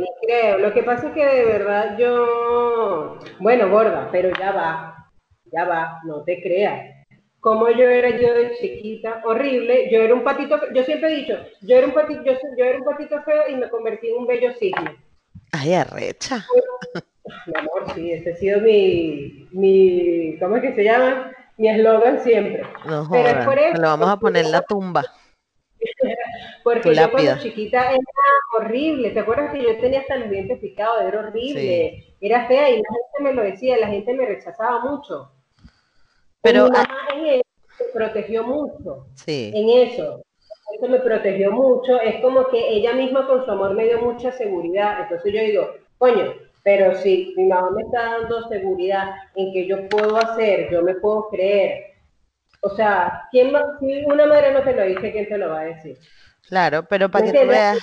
[0.01, 0.59] ni creo.
[0.59, 5.11] Lo que pasa es que de verdad yo, bueno, gorda, pero ya va,
[5.53, 7.07] ya va, no te creas.
[7.39, 11.39] Como yo era yo de chiquita, horrible, yo era un patito, yo siempre he dicho,
[11.61, 14.27] yo era un patito, yo, yo era un patito feo y me convertí en un
[14.27, 14.97] bello cisne.
[15.53, 16.45] Ay, arrecha.
[17.47, 21.33] Mi amor, sí, ese ha sido mi, mi, ¿cómo es que se llama?
[21.63, 22.65] Mi eslogan siempre.
[22.87, 25.03] No Pero es jodas, por te eso, lo vamos a poner en la tumba.
[25.79, 26.09] Tu
[26.65, 28.03] Porque yo cuando chiquita era
[28.59, 29.11] horrible.
[29.11, 31.03] ¿Te acuerdas que yo tenía hasta los dientes picados?
[31.03, 32.17] Era horrible.
[32.21, 35.31] Era fea y la gente me lo decía, la gente me rechazaba mucho.
[36.41, 37.43] Pero, mi mamá en eso
[37.79, 39.07] me protegió mucho.
[39.15, 40.21] sí, En eso.
[40.77, 42.01] Eso me protegió mucho.
[42.01, 45.03] Es como que ella misma con su amor me dio mucha seguridad.
[45.03, 49.89] Entonces yo digo, coño, pero si mi mamá me está dando seguridad en que yo
[49.89, 51.85] puedo hacer, yo me puedo creer.
[52.63, 53.65] O sea, ¿quién más?
[53.81, 55.99] si una madre no te lo dice, ¿quién te lo va a decir?
[56.49, 57.79] claro, pero para ¿Me que tú veas,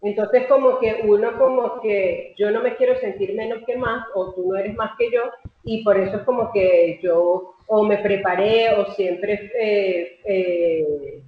[0.00, 4.32] Entonces como que uno como que yo no me quiero sentir menos que más o
[4.32, 5.22] tú no eres más que yo
[5.64, 11.22] y por eso es como que yo o me preparé o siempre, eh, eh,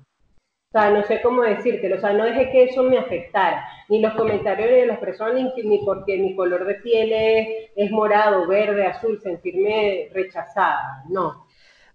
[0.73, 4.01] o sea, no sé cómo decírtelo, o sea, no dejé que eso me afectara, ni
[4.01, 8.87] los comentarios de las personas, ni, porque mi color de piel es, es morado, verde,
[8.87, 11.45] azul, sentirme rechazada, no.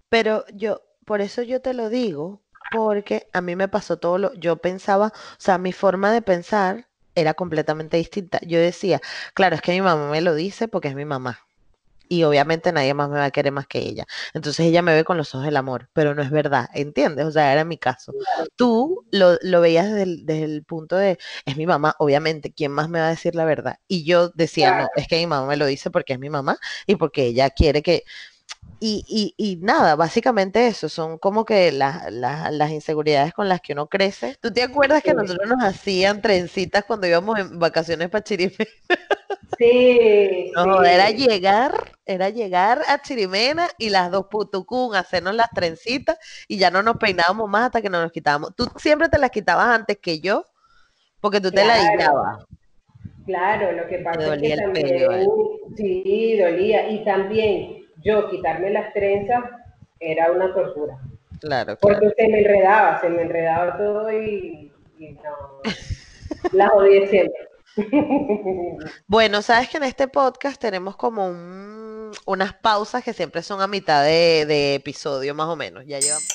[0.10, 4.34] pero yo, por eso yo te lo digo, porque a mí me pasó todo lo,
[4.36, 8.40] yo pensaba, o sea, mi forma de pensar era completamente distinta.
[8.46, 9.02] Yo decía,
[9.34, 11.45] claro, es que mi mamá me lo dice porque es mi mamá.
[12.08, 14.06] Y obviamente nadie más me va a querer más que ella.
[14.34, 17.26] Entonces ella me ve con los ojos del amor, pero no es verdad, ¿entiendes?
[17.26, 18.14] O sea, era mi caso.
[18.56, 22.72] Tú lo, lo veías desde el, desde el punto de, es mi mamá, obviamente, ¿quién
[22.72, 23.78] más me va a decir la verdad?
[23.88, 26.58] Y yo decía, no, es que mi mamá me lo dice porque es mi mamá
[26.88, 28.04] y porque ella quiere que...
[28.80, 33.62] Y, y, y nada, básicamente eso, son como que las, las, las inseguridades con las
[33.62, 34.38] que uno crece.
[34.42, 35.16] ¿Tú te acuerdas que Sí.
[35.16, 38.70] nosotros nos hacían trencitas cuando íbamos en vacaciones para Chirimena?
[39.58, 41.72] Sí, No, era llegar,
[42.06, 46.98] era llegar a Chirimena y las dos putucún, hacernos las trencitas y ya no nos
[46.98, 48.56] peinábamos más hasta que no nos quitábamos.
[48.56, 50.46] Tú siempre te las quitabas antes que yo,
[51.22, 51.84] porque tú te la Claro.
[51.84, 52.46] ladillabas.
[53.26, 55.30] Claro, lo que pasa es que el pelo, también,
[55.76, 56.90] sí, dolía.
[56.90, 59.44] Y también yo quitarme las trenzas
[60.00, 60.98] era una tortura.
[61.40, 62.00] Claro, claro.
[62.00, 65.62] Porque se me enredaba, se me enredaba todo y, y no.
[66.54, 67.48] Las odié siempre.
[69.08, 73.68] Bueno, sabes que en este podcast tenemos como un- unas pausas que siempre son a
[73.68, 75.84] mitad de, de episodio, más o menos.
[75.86, 76.28] Ya llevamos.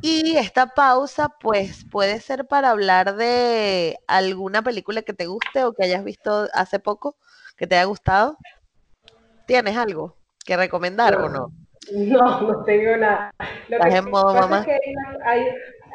[0.00, 5.72] Y esta pausa, pues, puede ser para hablar de alguna película que te guste o
[5.72, 7.16] que hayas visto hace poco,
[7.56, 8.36] que te haya gustado.
[9.46, 11.52] ¿Tienes algo que recomendar o no?
[11.92, 13.30] No, no tengo nada.
[13.68, 14.60] Lo Estás que en modo mamá.
[14.60, 15.44] es que hay una, hay,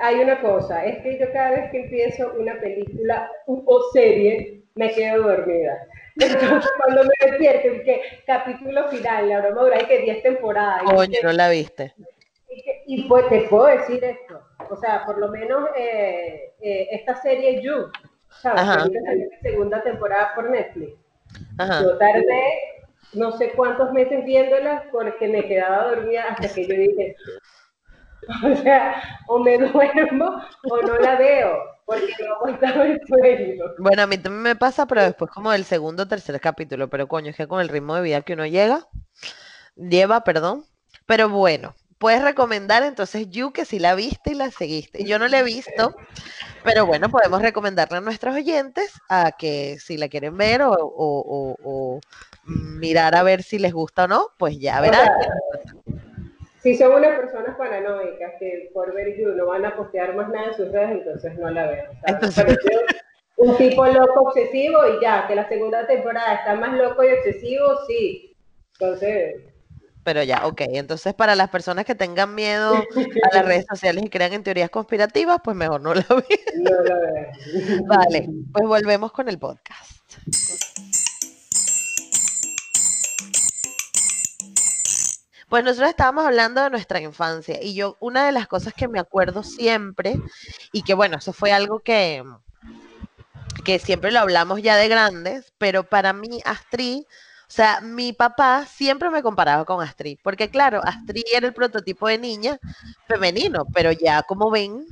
[0.02, 4.92] hay una cosa, es que yo cada vez que empiezo una película o serie, me
[4.94, 5.88] quedo dormida.
[6.20, 10.82] Entonces cuando me despierto, que capítulo final, la broma dura y que 10 temporadas.
[11.10, 11.94] que- no la viste.
[12.50, 16.88] Y, que- y pues te puedo decir esto, o sea, por lo menos eh, eh,
[16.92, 17.92] esta serie You,
[18.42, 18.62] ¿sabes?
[18.62, 18.86] Ajá.
[19.42, 20.94] Segunda temporada por Netflix.
[21.58, 21.82] Ajá.
[21.84, 22.44] Yo tardé
[23.14, 27.16] no sé cuántos meses viéndola porque me quedaba dormida hasta que yo dije,
[28.44, 33.64] o sea, o me duermo o no la veo, porque no aguantaba el sueño.
[33.80, 37.08] Bueno, a mí también me pasa, pero después como del segundo o tercer capítulo, pero
[37.08, 38.88] coño, es que con el ritmo de vida que uno llega,
[39.76, 40.66] lleva, perdón,
[41.06, 45.06] pero bueno, puedes recomendar entonces You que si la viste y la seguiste.
[45.06, 45.94] Yo no la he visto,
[46.64, 50.78] pero bueno, podemos recomendarle a nuestros oyentes a que si la quieren ver o, o-
[50.78, 52.02] o- o
[52.44, 55.08] mirar a ver si les gusta o no, pues ya verán.
[56.62, 60.48] Si son unas personas paranoicas que por ver You no van a postear más nada
[60.48, 61.84] en sus redes, entonces no la veo.
[62.06, 62.58] Entonces-
[63.38, 67.66] un tipo loco obsesivo y ya, que la segunda temporada está más loco y obsesivo,
[67.88, 68.36] sí.
[68.74, 69.36] Entonces,
[70.04, 70.62] Pero ya, ok.
[70.74, 74.70] Entonces, para las personas que tengan miedo a las redes sociales y crean en teorías
[74.70, 76.64] conspirativas, pues mejor no la vean.
[76.64, 77.84] no la veo.
[77.86, 80.02] Vale, pues volvemos con el podcast.
[85.50, 89.00] Pues nosotros estábamos hablando de nuestra infancia y yo una de las cosas que me
[89.00, 90.16] acuerdo siempre
[90.72, 92.24] y que bueno, eso fue algo que
[93.64, 98.66] que siempre lo hablamos ya de grandes, pero para mí Astrid, o sea, mi papá
[98.66, 102.60] siempre me comparaba con Astrid, porque claro, Astrid era el prototipo de niña
[103.08, 104.86] femenino, pero ya como ven,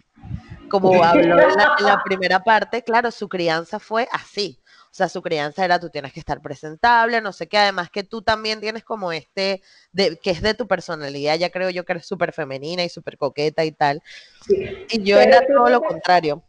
[0.70, 4.60] como habló en la, primera parte, claro, su crianza fue así.
[4.98, 8.02] O sea, su crianza era tú tienes que estar presentable, no sé qué, además que
[8.02, 11.94] tú también tienes como este, de, que es de tu personalidad, ya creo yo que
[11.94, 14.02] eres súper femenina y súper coqueta y tal.
[14.90, 16.42] Y yo era todo lo contrario.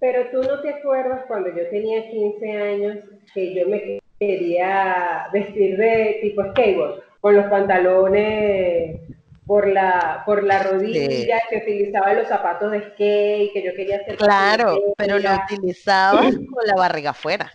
[0.00, 2.98] Pero tú no te acuerdas cuando yo tenía 15 años
[3.34, 9.02] que yo me quería vestir de tipo skateboard, con los pantalones
[9.46, 14.16] por la, por la rodilla, que utilizaba los zapatos de skate, que yo quería hacer.
[14.16, 17.52] Claro, pero lo utilizaba con la barriga afuera.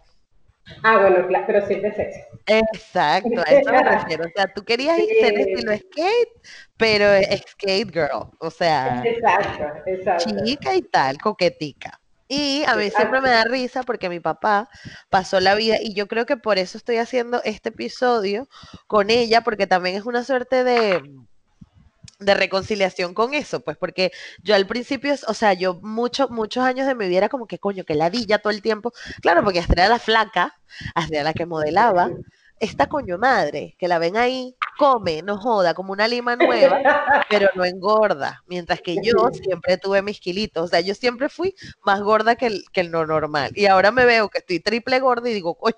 [0.83, 2.19] Ah, bueno, claro, pero siempre sexy.
[2.45, 4.25] Exacto, a eso me refiero.
[4.25, 6.29] O sea, tú querías ir ser estilo skate,
[6.77, 7.05] pero
[7.47, 8.29] skate girl.
[8.39, 10.43] O sea, exacto, exacto.
[10.43, 11.99] chica y tal, coquetica.
[12.29, 14.69] Y a mí siempre me da risa porque mi papá
[15.09, 18.49] pasó la vida y yo creo que por eso estoy haciendo este episodio
[18.85, 21.01] con ella, porque también es una suerte de,
[22.19, 26.87] de reconciliación con eso, pues porque yo al principio, o sea, yo muchos, muchos años
[26.87, 29.73] de mi vida era como que coño, que ladilla todo el tiempo, claro, porque hasta
[29.73, 30.55] era la flaca,
[30.95, 32.09] hasta era la que modelaba,
[32.59, 36.81] esta coño madre, que la ven ahí, come, no joda, como una lima nueva,
[37.29, 38.43] pero no engorda.
[38.47, 40.63] Mientras que yo siempre tuve mis kilitos.
[40.63, 43.51] O sea, yo siempre fui más gorda que el, que el no normal.
[43.55, 45.75] Y ahora me veo que estoy triple gorda y digo, coño,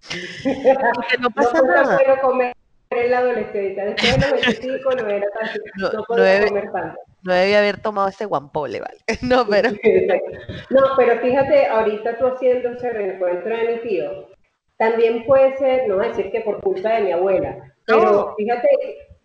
[0.42, 1.98] que no pasa no nada.
[2.20, 2.57] comer
[2.90, 3.84] en la adolescencia.
[3.84, 7.00] Después de los 25 no era tan, no, no, comer tanto.
[7.22, 8.98] No debía haber tomado ese guampole, ¿vale?
[9.22, 9.70] No, pero...
[10.70, 14.28] No, pero fíjate, ahorita tú haciendo ese reencuentro de mi tío,
[14.76, 18.68] también puede ser, no decir que por culpa de mi abuela, pero fíjate,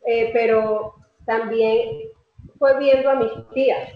[0.08, 0.96] eh, pero
[1.26, 2.10] también
[2.58, 3.90] fue viendo a mis tías,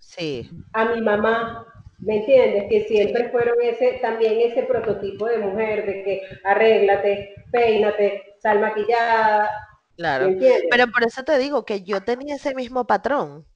[0.00, 0.50] sí.
[0.72, 1.66] a mi mamá,
[2.04, 2.64] ¿me entiendes?
[2.68, 9.50] Que siempre fueron ese, también ese prototipo de mujer, de que arréglate, peínate, sal maquillada.
[9.96, 10.28] Claro,
[10.70, 13.46] pero por eso te digo que yo tenía ese mismo patrón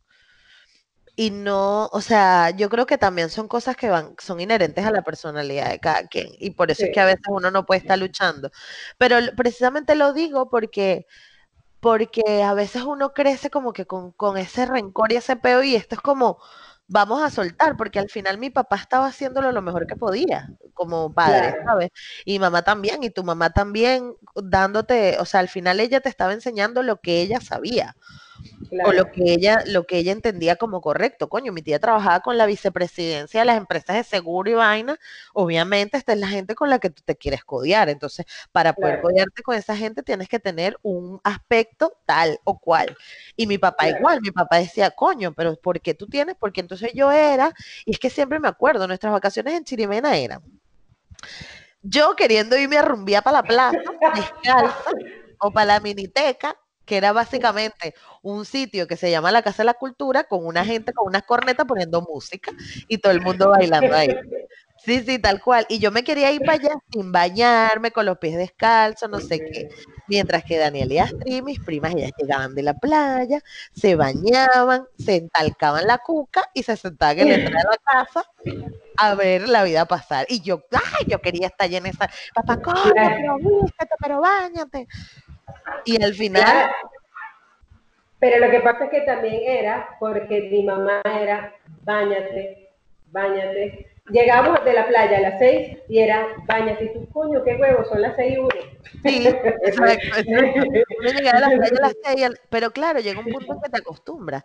[1.20, 4.92] y no, o sea, yo creo que también son cosas que van, son inherentes a
[4.92, 7.80] la personalidad de cada quien y por eso es que a veces uno no puede
[7.80, 8.52] estar luchando.
[8.98, 11.06] Pero precisamente lo digo porque,
[11.80, 15.96] porque a veces uno crece como que con, ese rencor y ese peo y esto
[15.96, 16.38] es como,
[16.88, 21.12] vamos a soltar, porque al final mi papá estaba haciéndolo lo mejor que podía como
[21.12, 21.90] padre, ¿sabes?
[22.24, 26.32] Y mamá también, y tu mamá también dándote, o sea, al final ella te estaba
[26.32, 27.96] enseñando lo que ella sabía.
[28.84, 31.28] O lo que ella, lo que ella entendía como correcto.
[31.28, 34.98] Coño, mi tía trabajaba con la vicepresidencia de las empresas de seguro y vaina.
[35.32, 37.88] Obviamente, esta es la gente con la que tú te quieres codiar.
[37.88, 42.96] Entonces, para poder codiarte con esa gente, tienes que tener un aspecto tal o cual.
[43.36, 46.36] Y mi papá igual, mi papá decía, coño, pero ¿por qué tú tienes?
[46.38, 50.42] Porque entonces yo era, y es que siempre me acuerdo, nuestras vacaciones en Chirimena eran
[51.82, 53.78] yo queriendo irme a rumbear para la plaza,
[54.14, 54.90] descalza,
[55.38, 56.56] o para la miniteca,
[56.88, 60.64] que era básicamente un sitio que se llama la Casa de la Cultura, con una
[60.64, 62.50] gente con unas cornetas poniendo música
[62.88, 64.16] y todo el mundo bailando ahí.
[64.78, 65.66] Sí, sí, tal cual.
[65.68, 69.38] Y yo me quería ir para allá sin bañarme, con los pies descalzos, no sé
[69.38, 69.68] qué.
[70.06, 73.40] Mientras que Daniel y Astrid, mis primas, ellas llegaban de la playa,
[73.74, 78.24] se bañaban, se entalcaban la cuca y se sentaban en la entrada de la casa
[78.96, 80.26] a ver la vida pasar.
[80.28, 84.88] Y yo, ay, yo quería estar en esa, papá, coño, pero vístete, pero bañate.
[85.84, 86.70] Y al final...
[88.20, 92.68] Pero lo que pasa es que también era porque mi mamá era, bañate,
[93.12, 93.86] bañate.
[94.10, 97.84] Llegamos de la playa a las seis y era, bañate, y tú, coño, qué huevo,
[97.84, 98.48] son las seis y uno.
[99.04, 100.16] Sí, exacto.
[100.26, 103.70] Uno llegaba a la playa a las seis, pero claro, llega un punto en que
[103.70, 104.42] te acostumbras.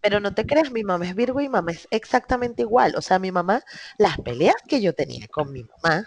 [0.00, 2.94] Pero no te creas, mi mamá es Virgo y mi mamá es exactamente igual.
[2.96, 3.62] O sea, mi mamá,
[3.98, 6.06] las peleas que yo tenía con mi mamá,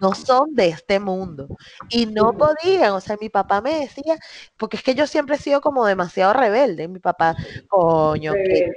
[0.00, 1.48] no son de este mundo.
[1.88, 4.16] Y no podían, o sea, mi papá me decía,
[4.56, 7.36] porque es que yo siempre he sido como demasiado rebelde, mi papá,
[7.68, 8.70] coño, que,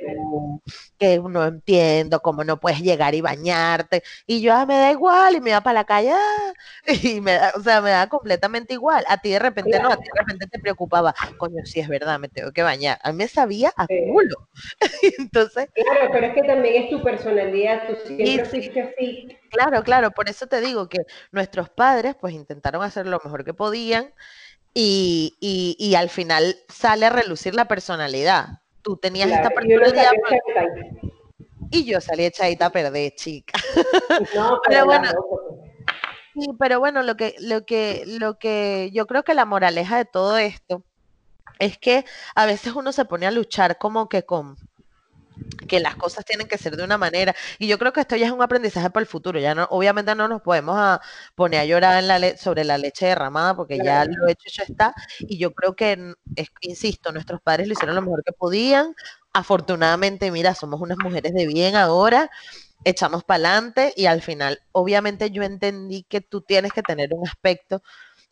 [0.98, 5.36] que no entiendo cómo no puedes llegar y bañarte, y yo, ah, me da igual,
[5.36, 6.54] y me iba para la calle, ah,
[7.04, 9.98] y me da, o sea, me da completamente igual, a ti de repente no, a
[9.98, 13.18] ti de repente te preocupaba, coño, si es verdad, me tengo que bañar, a mí
[13.18, 14.50] me sabía a culo,
[15.20, 15.70] entonces...
[15.74, 19.39] Claro, pero es que también es tu personalidad, tú siempre fuiste así.
[19.50, 21.00] Claro, claro, por eso te digo que
[21.32, 24.14] nuestros padres pues intentaron hacer lo mejor que podían
[24.74, 25.36] y,
[25.78, 28.62] y, al final sale a relucir la personalidad.
[28.82, 30.12] Tú tenías esta personalidad
[31.72, 33.60] y yo salí echadita a perder, chica.
[34.36, 35.10] No, pero, bueno.
[36.34, 40.06] Sí, pero bueno, lo que, lo que, lo que yo creo que la moraleja de
[40.06, 40.86] todo esto
[41.60, 44.56] es que a veces uno se pone a luchar como que con
[45.68, 47.36] que las cosas tienen que ser de una manera.
[47.60, 49.40] Y yo creo que esto ya es un aprendizaje para el futuro.
[49.40, 51.02] Ya no, obviamente no nos podemos a
[51.36, 54.94] poner a llorar en la sobre la leche derramada porque ya lo hecho ya está.
[55.20, 56.14] Y yo creo que,
[56.62, 58.96] insisto, nuestros padres lo hicieron lo mejor que podían.
[59.34, 62.30] Afortunadamente, mira, somos unas mujeres de bien ahora
[62.86, 67.28] echamos para adelante y al final, obviamente yo entendí que tú tienes que tener un
[67.28, 67.82] aspecto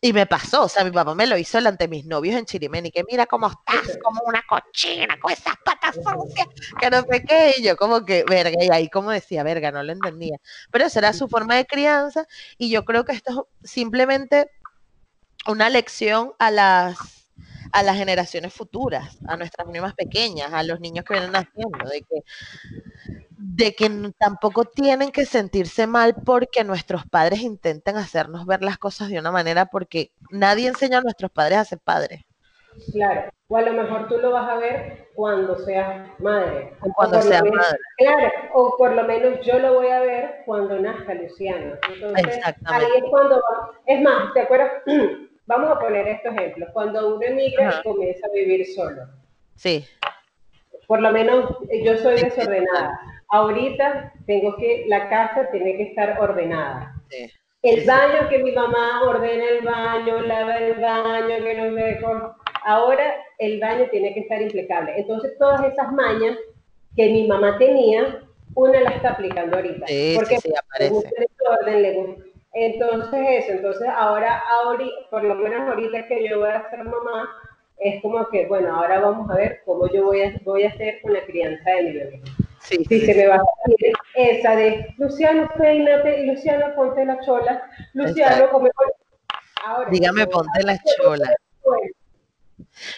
[0.00, 2.44] y me pasó, o sea, mi papá me lo hizo delante de mis novios en
[2.44, 6.46] Chirimeni, que mira cómo estás, como una cochina, con esas patas sucias,
[6.80, 9.82] que no sé qué, y yo como que, verga, y ahí como decía, verga, no
[9.82, 10.38] lo entendía.
[10.70, 12.26] Pero esa era su forma de crianza,
[12.58, 14.50] y yo creo que esto es simplemente
[15.46, 17.17] una lección a las
[17.72, 22.02] a las generaciones futuras, a nuestras niñas pequeñas, a los niños que vienen naciendo, de
[22.02, 22.22] que
[23.40, 29.08] de que tampoco tienen que sentirse mal porque nuestros padres intenten hacernos ver las cosas
[29.08, 32.24] de una manera porque nadie enseña a nuestros padres a ser padres.
[32.92, 36.76] Claro, o a lo mejor tú lo vas a ver cuando seas madre.
[36.80, 37.78] O cuando seas madre.
[37.96, 41.74] Claro, o por lo menos yo lo voy a ver cuando nazca Luciano.
[41.92, 43.42] Entonces, ahí es cuando,
[43.86, 44.70] es más, ¿te acuerdas?
[45.48, 46.68] Vamos a poner estos ejemplos.
[46.72, 49.02] Cuando uno emigra y comienza a vivir solo.
[49.56, 49.84] Sí.
[50.86, 56.20] Por lo menos eh, yo soy desordenada ahorita tengo que, la casa tiene que estar
[56.20, 56.94] ordenada.
[57.62, 62.00] El baño, que mi mamá ordena el baño, lava el baño, que no me...
[62.64, 64.94] Ahora el baño tiene que estar impecable.
[64.96, 66.36] Entonces todas esas mañas
[66.96, 68.22] que mi mamá tenía,
[68.54, 69.86] una la está aplicando ahorita.
[69.86, 70.52] Sí, porque sí,
[71.60, 72.24] orden,
[72.60, 77.30] Entonces eso, entonces ahora, ahorita, por lo menos ahorita que yo voy a ser mamá,
[77.78, 81.00] es como que, bueno, ahora vamos a ver cómo yo voy a, voy a hacer
[81.02, 82.22] con la crianza de mi bebé.
[82.60, 87.62] Sí, se me va a salir esa de Luciano, peínate, Luciano, ponte la chola,
[87.94, 88.70] Luciano, come.
[89.64, 91.32] Ahora, Dígame, ponte la chola.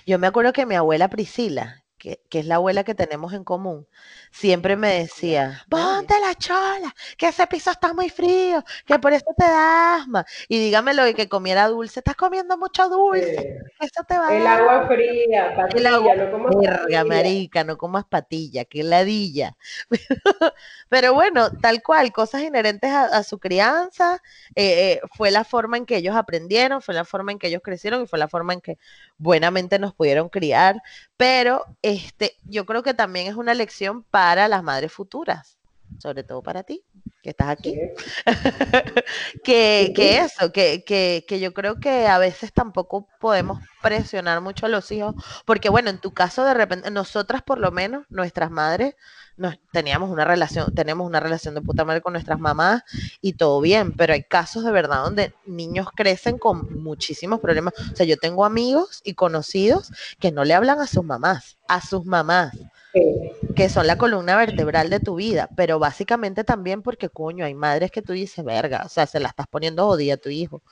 [0.07, 3.45] Yo me acuerdo que mi abuela Priscila, que, que, es la abuela que tenemos en
[3.45, 3.87] común,
[4.33, 9.27] siempre me decía, ponte la chola, que ese piso está muy frío, que por eso
[9.37, 10.25] te da asma.
[10.49, 14.89] Y dígamelo de que comiera dulce, estás comiendo mucho dulce, eso te va El agua
[14.89, 17.05] fría, patilla, no comas patilla.
[17.05, 19.57] marica, no comas patilla, que ladilla.
[20.89, 24.23] Pero bueno, tal cual, cosas inherentes a, su crianza,
[24.55, 27.61] eh, eh, fue la forma en que ellos aprendieron, fue la forma en que ellos
[27.63, 28.79] crecieron y fue la forma en que
[29.19, 30.77] buenamente nos pudieron criar.
[31.19, 35.59] Pero este, yo creo que también es una lección para las madres futuras,
[35.99, 36.85] sobre todo para ti,
[37.23, 37.79] que estás aquí.
[39.45, 44.67] que, que, eso, que, que, que yo creo que a veces tampoco podemos presionar mucho
[44.67, 45.15] a los hijos,
[45.45, 48.95] porque bueno, en tu caso de repente, nosotras por lo menos, nuestras madres,
[49.37, 52.83] nos, teníamos una relación, tenemos una relación de puta madre con nuestras mamás
[53.23, 57.73] y todo bien, pero hay casos de verdad donde niños crecen con muchísimos problemas.
[57.93, 61.81] O sea, yo tengo amigos y conocidos que no le hablan a sus mamás, a
[61.81, 62.53] sus mamás
[62.93, 67.91] que son la columna vertebral de tu vida, pero básicamente también porque, coño, hay madres
[67.91, 70.63] que tú dices, verga, o sea, se la estás poniendo odia a tu hijo,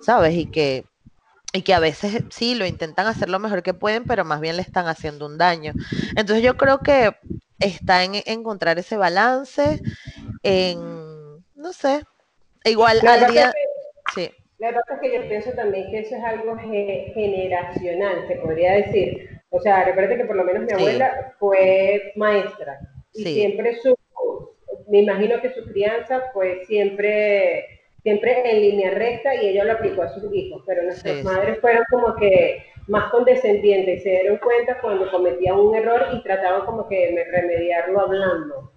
[0.00, 0.34] ¿sabes?
[0.34, 0.84] Y que,
[1.52, 4.56] y que a veces sí, lo intentan hacer lo mejor que pueden, pero más bien
[4.56, 5.72] le están haciendo un daño.
[6.16, 7.14] Entonces yo creo que
[7.58, 9.80] está en encontrar ese balance,
[10.42, 10.78] en,
[11.54, 12.02] no sé,
[12.64, 13.52] igual al día...
[14.14, 14.30] sí.
[14.58, 19.39] La verdad es que yo pienso también que eso es algo generacional, se podría decir
[19.50, 22.78] o sea, recuerda que por lo menos mi abuela fue maestra
[23.12, 23.96] y siempre su,
[24.88, 30.02] me imagino que su crianza fue siempre, siempre en línea recta y ella lo aplicó
[30.02, 35.10] a sus hijos, pero nuestras madres fueron como que más condescendientes, se dieron cuenta cuando
[35.10, 38.72] cometían un error y trataban como que de remediarlo hablando.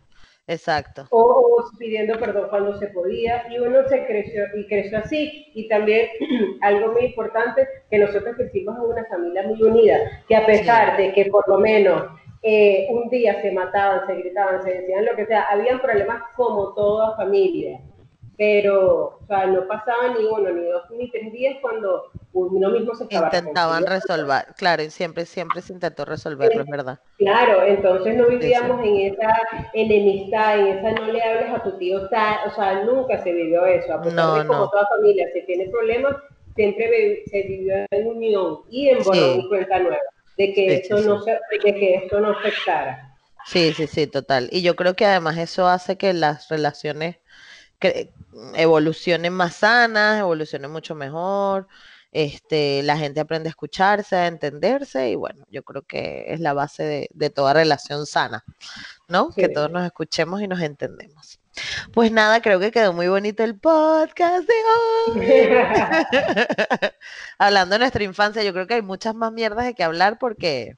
[0.47, 1.07] Exacto.
[1.09, 5.51] O, pidiendo perdón cuando se podía y uno se creció y creció así.
[5.53, 6.09] Y también
[6.61, 11.13] algo muy importante, que nosotros crecimos en una familia muy unida, que a pesar de
[11.13, 12.03] que por lo menos
[12.41, 16.73] eh, un día se mataban, se gritaban, se decían lo que sea, habían problemas como
[16.73, 17.79] toda familia
[18.37, 22.95] pero o sea, no pasaba ni uno, ni dos, ni tres días cuando uno mismo
[22.95, 26.99] se estaba Intentaban resolver, claro, y siempre, siempre se intentó resolverlo, es verdad.
[27.17, 29.29] Claro, entonces no vivíamos en esa
[29.73, 33.93] enemistad, en esa no le hables a tu tío, o sea, nunca se vivió eso,
[33.93, 36.15] a pesar de como toda familia se tiene problemas,
[36.55, 39.97] siempre se vivió en unión y en borrón y cuenta nueva,
[40.37, 43.09] de que, esto no se, de que esto no afectara.
[43.45, 44.47] Sí, sí, sí, total.
[44.51, 47.17] Y yo creo que además eso hace que las relaciones
[48.55, 51.67] evolucionen más sanas, evolucionen mucho mejor.
[52.11, 56.53] este, la gente aprende a escucharse, a entenderse y bueno, yo creo que es la
[56.53, 58.43] base de, toda relación sana,
[59.07, 59.29] ¿no?
[59.31, 61.39] Que todos nos escuchemos y nos entendemos.
[61.91, 64.53] Pues nada, creo que quedó muy bonito el podcast de
[65.11, 65.27] hoy.
[67.37, 70.77] Hablando de nuestra infancia, yo creo que hay muchas más mierdas de que hablar porque...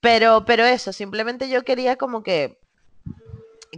[0.00, 2.58] Pero, pero eso, simplemente yo quería como que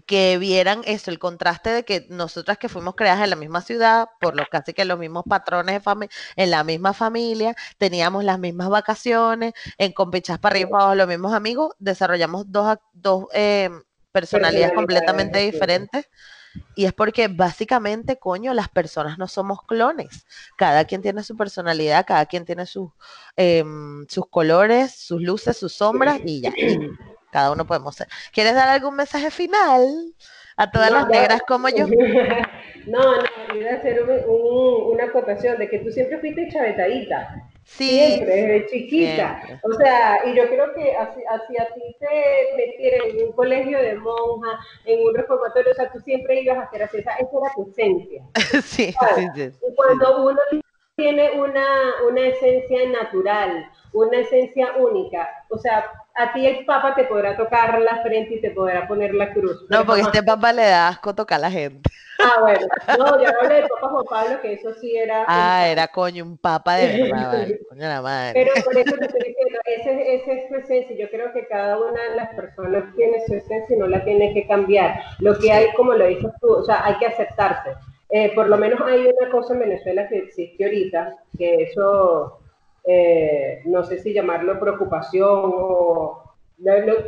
[0.06, 4.08] que vieran eso, el contraste de que nosotras que fuimos creadas en la misma ciudad,
[4.20, 8.68] por los casi que los mismos patrones de en la misma familia, teníamos las mismas
[8.68, 13.70] vacaciones, en Compichas para arriba los mismos amigos, desarrollamos dos, dos eh,
[14.12, 16.08] personalidades completamente diferentes.
[16.74, 20.26] Y es porque básicamente, coño, las personas no somos clones.
[20.56, 22.90] Cada quien tiene su personalidad, cada quien tiene sus,
[23.36, 26.52] em, sus colores, sus luces, sus sombras y ya.
[27.36, 28.08] Cada uno podemos ser.
[28.32, 30.14] ¿Quieres dar algún mensaje final
[30.56, 31.86] a todas las negras como yo?
[32.86, 37.50] No, no, iba a hacer una acotación de que tú siempre fuiste chavetadita.
[37.64, 39.42] Sí, siempre, desde chiquita.
[39.64, 43.76] O sea, y yo creo que así, así a ti te metieron en un colegio
[43.80, 47.28] de monja, en un reformatorio, o sea, tú siempre ibas a hacer así, esa, esa
[47.28, 48.22] era tu esencia.
[48.62, 50.38] sí, sí, sí, Y cuando uno
[50.94, 51.66] tiene una,
[52.08, 57.80] una esencia natural, una esencia única, o sea, a ti el papa te podrá tocar
[57.80, 59.66] la frente y te podrá poner la cruz.
[59.68, 61.90] No, porque este papa le da asco tocar a la gente.
[62.18, 62.66] Ah, bueno.
[62.98, 65.24] No, yo hablé del Papa Juan Pablo, que eso sí era.
[65.28, 67.60] Ah, era coño, un papa de verdad, vale.
[67.68, 68.32] coño la madre.
[68.32, 70.96] Pero por eso te estoy diciendo, ese, ese, es su esencia.
[70.96, 74.32] Yo creo que cada una de las personas tiene su esencia y no la tiene
[74.32, 74.98] que cambiar.
[75.18, 77.70] Lo que hay, como lo dices tú, o sea, hay que aceptarse.
[78.08, 82.38] Eh, por lo menos hay una cosa en Venezuela que existe ahorita, que eso
[82.86, 86.34] eh, no sé si llamarlo preocupación o,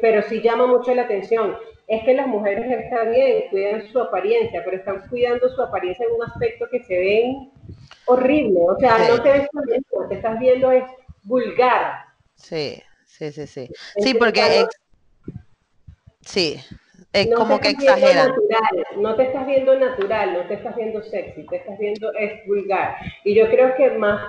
[0.00, 1.56] pero sí llama mucho la atención.
[1.86, 6.14] Es que las mujeres están bien, cuidan su apariencia, pero están cuidando su apariencia en
[6.16, 7.50] un aspecto que se ven
[8.06, 8.60] horrible.
[8.68, 9.48] O sea, no te ves
[9.92, 10.84] lo que estás viendo es
[11.22, 11.92] vulgar.
[12.34, 13.70] Sí, sí, sí, sí.
[13.98, 14.66] Sí, porque...
[16.20, 16.60] sí,
[17.12, 18.32] es como que exageran.
[18.98, 22.96] no te estás viendo natural, no te estás viendo sexy, te estás viendo es vulgar.
[23.24, 24.20] Y yo creo que más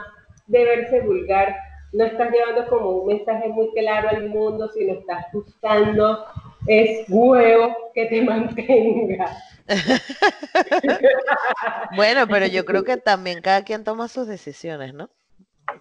[0.50, 1.56] de verse vulgar,
[1.94, 6.26] no estás llevando como un mensaje muy claro al mundo, sino estás buscando
[6.68, 9.36] es huevo que te mantenga.
[11.96, 15.10] bueno, pero yo creo que también cada quien toma sus decisiones, ¿no?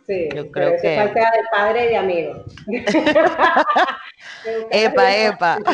[0.07, 2.45] Sí, yo creo que falta de padre y amigo.
[4.70, 5.59] epa, epa.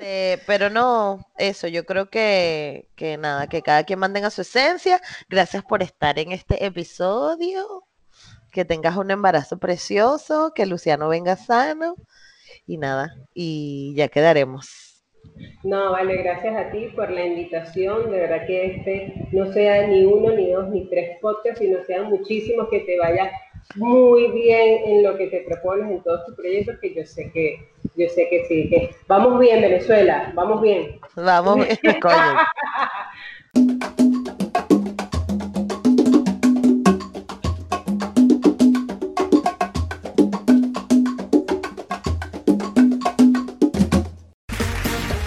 [0.00, 5.00] Eh, pero no, eso, yo creo que, que nada, que cada quien mantenga su esencia.
[5.28, 7.84] Gracias por estar en este episodio.
[8.50, 11.94] Que tengas un embarazo precioso, que Luciano venga sano.
[12.66, 14.89] Y nada, y ya quedaremos.
[15.62, 18.10] No, vale, gracias a ti por la invitación.
[18.10, 22.10] De verdad que este no sea ni uno, ni dos, ni tres podcasts, sino sean
[22.10, 23.30] muchísimos que te vaya
[23.76, 27.68] muy bien en lo que te propones en todos tus proyectos, que yo sé que,
[27.96, 30.98] yo sé que sí, que vamos bien, Venezuela, vamos bien.
[31.14, 32.16] Vamos bien, coño.